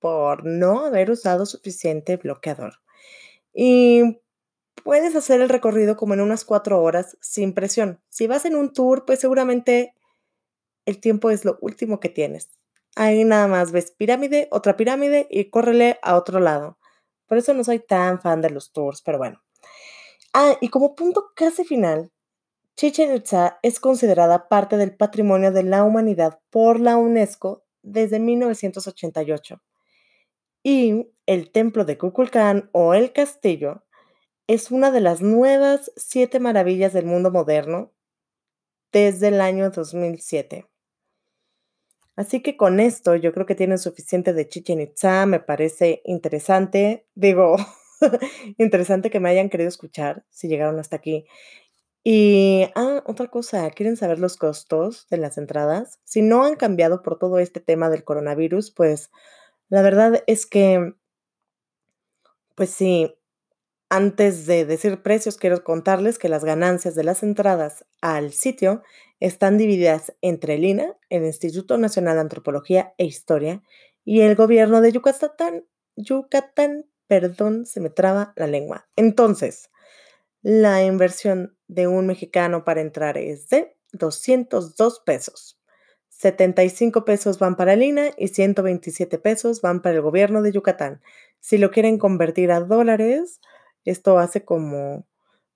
por 0.00 0.44
no 0.44 0.84
haber 0.84 1.10
usado 1.10 1.46
suficiente 1.46 2.16
bloqueador. 2.16 2.74
Y 3.52 4.20
puedes 4.84 5.16
hacer 5.16 5.40
el 5.40 5.48
recorrido 5.48 5.96
como 5.96 6.14
en 6.14 6.20
unas 6.20 6.44
cuatro 6.44 6.82
horas 6.82 7.16
sin 7.20 7.54
presión. 7.54 8.00
Si 8.08 8.26
vas 8.26 8.44
en 8.44 8.56
un 8.56 8.72
tour, 8.72 9.04
pues 9.04 9.20
seguramente 9.20 9.94
el 10.86 11.00
tiempo 11.00 11.30
es 11.30 11.44
lo 11.44 11.58
último 11.60 12.00
que 12.00 12.08
tienes. 12.08 12.50
Ahí 12.94 13.24
nada 13.24 13.46
más 13.46 13.72
ves 13.72 13.90
pirámide, 13.90 14.48
otra 14.50 14.76
pirámide 14.76 15.26
y 15.30 15.50
córrele 15.50 15.98
a 16.02 16.16
otro 16.16 16.40
lado. 16.40 16.78
Por 17.26 17.38
eso 17.38 17.52
no 17.54 17.64
soy 17.64 17.80
tan 17.80 18.20
fan 18.20 18.40
de 18.40 18.50
los 18.50 18.72
tours, 18.72 19.02
pero 19.02 19.18
bueno. 19.18 19.42
Ah, 20.32 20.56
y 20.60 20.68
como 20.68 20.94
punto 20.94 21.32
casi 21.34 21.64
final, 21.64 22.12
Chichen 22.76 23.14
Itza 23.14 23.58
es 23.62 23.80
considerada 23.80 24.50
parte 24.50 24.76
del 24.76 24.94
patrimonio 24.94 25.50
de 25.50 25.62
la 25.62 25.82
humanidad 25.82 26.40
por 26.50 26.78
la 26.78 26.98
UNESCO 26.98 27.64
desde 27.82 28.20
1988. 28.20 29.62
Y 30.62 31.08
el 31.24 31.50
templo 31.52 31.86
de 31.86 31.96
Kukulcán 31.96 32.68
o 32.72 32.92
el 32.92 33.14
castillo 33.14 33.86
es 34.46 34.70
una 34.70 34.90
de 34.90 35.00
las 35.00 35.22
nuevas 35.22 35.90
siete 35.96 36.38
maravillas 36.38 36.92
del 36.92 37.06
mundo 37.06 37.30
moderno 37.30 37.94
desde 38.92 39.28
el 39.28 39.40
año 39.40 39.70
2007. 39.70 40.66
Así 42.14 42.42
que 42.42 42.58
con 42.58 42.78
esto 42.78 43.16
yo 43.16 43.32
creo 43.32 43.46
que 43.46 43.54
tienen 43.54 43.78
suficiente 43.78 44.34
de 44.34 44.48
Chichen 44.48 44.82
Itza, 44.82 45.24
me 45.24 45.40
parece 45.40 46.02
interesante, 46.04 47.06
digo, 47.14 47.56
interesante 48.58 49.08
que 49.08 49.20
me 49.20 49.30
hayan 49.30 49.48
querido 49.48 49.68
escuchar 49.68 50.26
si 50.28 50.48
llegaron 50.48 50.78
hasta 50.78 50.96
aquí. 50.96 51.26
Y, 52.08 52.68
ah, 52.76 53.02
otra 53.04 53.26
cosa, 53.26 53.68
¿quieren 53.72 53.96
saber 53.96 54.20
los 54.20 54.36
costos 54.36 55.08
de 55.10 55.16
las 55.16 55.38
entradas? 55.38 55.98
Si 56.04 56.22
no 56.22 56.44
han 56.44 56.54
cambiado 56.54 57.02
por 57.02 57.18
todo 57.18 57.40
este 57.40 57.58
tema 57.58 57.90
del 57.90 58.04
coronavirus, 58.04 58.70
pues 58.70 59.10
la 59.70 59.82
verdad 59.82 60.22
es 60.28 60.46
que, 60.46 60.94
pues 62.54 62.70
sí, 62.70 63.12
antes 63.90 64.46
de 64.46 64.64
decir 64.66 65.02
precios, 65.02 65.36
quiero 65.38 65.64
contarles 65.64 66.18
que 66.18 66.28
las 66.28 66.44
ganancias 66.44 66.94
de 66.94 67.04
las 67.04 67.22
entradas 67.22 67.86
al 68.02 68.32
sitio 68.32 68.82
están 69.20 69.58
divididas 69.58 70.14
entre 70.22 70.54
el 70.54 70.64
INA, 70.64 70.96
el 71.10 71.24
Instituto 71.24 71.78
Nacional 71.78 72.16
de 72.16 72.22
Antropología 72.22 72.94
e 72.98 73.04
Historia, 73.06 73.62
y 74.04 74.22
el 74.22 74.36
gobierno 74.36 74.80
de 74.80 74.92
Yucatán. 74.92 75.66
Yucatán, 75.96 76.86
perdón, 77.08 77.66
se 77.66 77.80
me 77.80 77.90
traba 77.90 78.32
la 78.36 78.46
lengua. 78.46 78.88
Entonces, 78.96 79.70
La 80.48 80.84
inversión 80.84 81.56
de 81.66 81.88
un 81.88 82.06
mexicano 82.06 82.62
para 82.62 82.80
entrar 82.80 83.18
es 83.18 83.48
de 83.48 83.76
202 83.94 85.00
pesos. 85.00 85.60
75 86.08 87.04
pesos 87.04 87.40
van 87.40 87.56
para 87.56 87.74
Lina 87.74 88.10
y 88.16 88.28
127 88.28 89.18
pesos 89.18 89.60
van 89.60 89.82
para 89.82 89.96
el 89.96 90.02
gobierno 90.02 90.42
de 90.42 90.52
Yucatán. 90.52 91.02
Si 91.40 91.58
lo 91.58 91.72
quieren 91.72 91.98
convertir 91.98 92.52
a 92.52 92.60
dólares, 92.60 93.40
esto 93.84 94.20
hace 94.20 94.44
como 94.44 95.08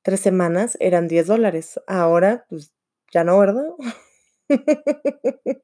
tres 0.03 0.19
semanas 0.19 0.77
eran 0.81 1.07
10 1.07 1.29
dólares. 1.29 1.81
Ahora, 1.87 2.47
pues 2.49 2.73
ya 3.13 3.23
no, 3.23 3.39
¿verdad? 3.39 3.69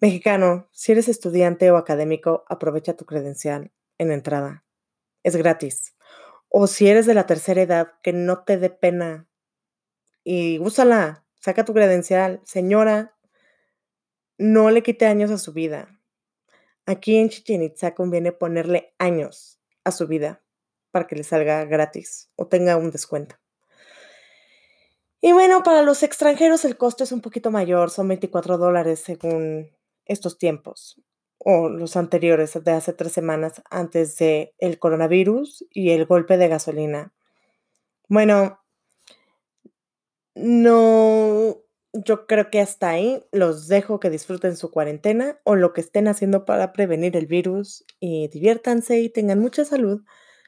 Mexicano, 0.00 0.68
si 0.72 0.90
eres 0.90 1.06
estudiante 1.06 1.70
o 1.70 1.76
académico, 1.76 2.44
aprovecha 2.48 2.96
tu 2.96 3.04
credencial 3.04 3.70
en 3.98 4.10
entrada. 4.10 4.64
Es 5.22 5.36
gratis. 5.36 5.93
O 6.56 6.68
si 6.68 6.86
eres 6.86 7.04
de 7.04 7.14
la 7.14 7.26
tercera 7.26 7.62
edad, 7.62 7.94
que 8.00 8.12
no 8.12 8.44
te 8.44 8.58
dé 8.58 8.70
pena 8.70 9.28
y 10.22 10.60
úsala. 10.60 11.26
Saca 11.40 11.64
tu 11.64 11.74
credencial. 11.74 12.40
Señora, 12.44 13.16
no 14.38 14.70
le 14.70 14.84
quite 14.84 15.06
años 15.06 15.32
a 15.32 15.38
su 15.38 15.52
vida. 15.52 16.00
Aquí 16.86 17.16
en 17.16 17.28
Chichen 17.28 17.64
Itza 17.64 17.96
conviene 17.96 18.30
ponerle 18.30 18.94
años 19.00 19.58
a 19.82 19.90
su 19.90 20.06
vida 20.06 20.44
para 20.92 21.08
que 21.08 21.16
le 21.16 21.24
salga 21.24 21.64
gratis 21.64 22.30
o 22.36 22.46
tenga 22.46 22.76
un 22.76 22.92
descuento. 22.92 23.34
Y 25.20 25.32
bueno, 25.32 25.64
para 25.64 25.82
los 25.82 26.04
extranjeros 26.04 26.64
el 26.64 26.76
costo 26.76 27.02
es 27.02 27.10
un 27.10 27.20
poquito 27.20 27.50
mayor, 27.50 27.90
son 27.90 28.06
24 28.06 28.58
dólares 28.58 29.00
según 29.00 29.76
estos 30.04 30.38
tiempos 30.38 31.02
o 31.44 31.68
los 31.68 31.96
anteriores 31.96 32.58
de 32.64 32.72
hace 32.72 32.92
tres 32.92 33.12
semanas 33.12 33.62
antes 33.70 34.16
de 34.16 34.54
el 34.58 34.78
coronavirus 34.78 35.64
y 35.70 35.90
el 35.90 36.06
golpe 36.06 36.38
de 36.38 36.48
gasolina. 36.48 37.12
Bueno, 38.08 38.60
no, 40.34 41.58
yo 41.92 42.26
creo 42.26 42.50
que 42.50 42.60
hasta 42.60 42.90
ahí 42.90 43.22
los 43.30 43.68
dejo 43.68 44.00
que 44.00 44.10
disfruten 44.10 44.56
su 44.56 44.70
cuarentena 44.70 45.38
o 45.44 45.54
lo 45.54 45.72
que 45.72 45.80
estén 45.80 46.08
haciendo 46.08 46.44
para 46.44 46.72
prevenir 46.72 47.16
el 47.16 47.26
virus 47.26 47.84
y 48.00 48.28
diviértanse 48.28 49.00
y 49.00 49.10
tengan 49.10 49.38
mucha 49.38 49.64
salud. 49.64 50.02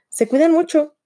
Se 0.08 0.26
cuidan 0.26 0.52
mucho. 0.52 0.96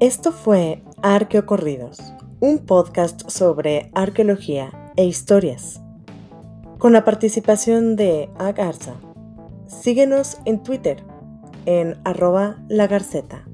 Esto 0.00 0.30
fue 0.30 0.82
Arqueocorridos, 1.02 2.12
un 2.40 2.58
podcast 2.66 3.28
sobre 3.30 3.90
arqueología 3.94 4.92
e 4.96 5.04
historias, 5.04 5.80
con 6.78 6.92
la 6.92 7.04
participación 7.04 7.96
de 7.96 8.28
Agarza. 8.38 8.94
Síguenos 9.66 10.38
en 10.44 10.62
Twitter 10.62 11.02
en 11.64 11.98
arroba 12.04 12.58
lagarceta. 12.68 13.46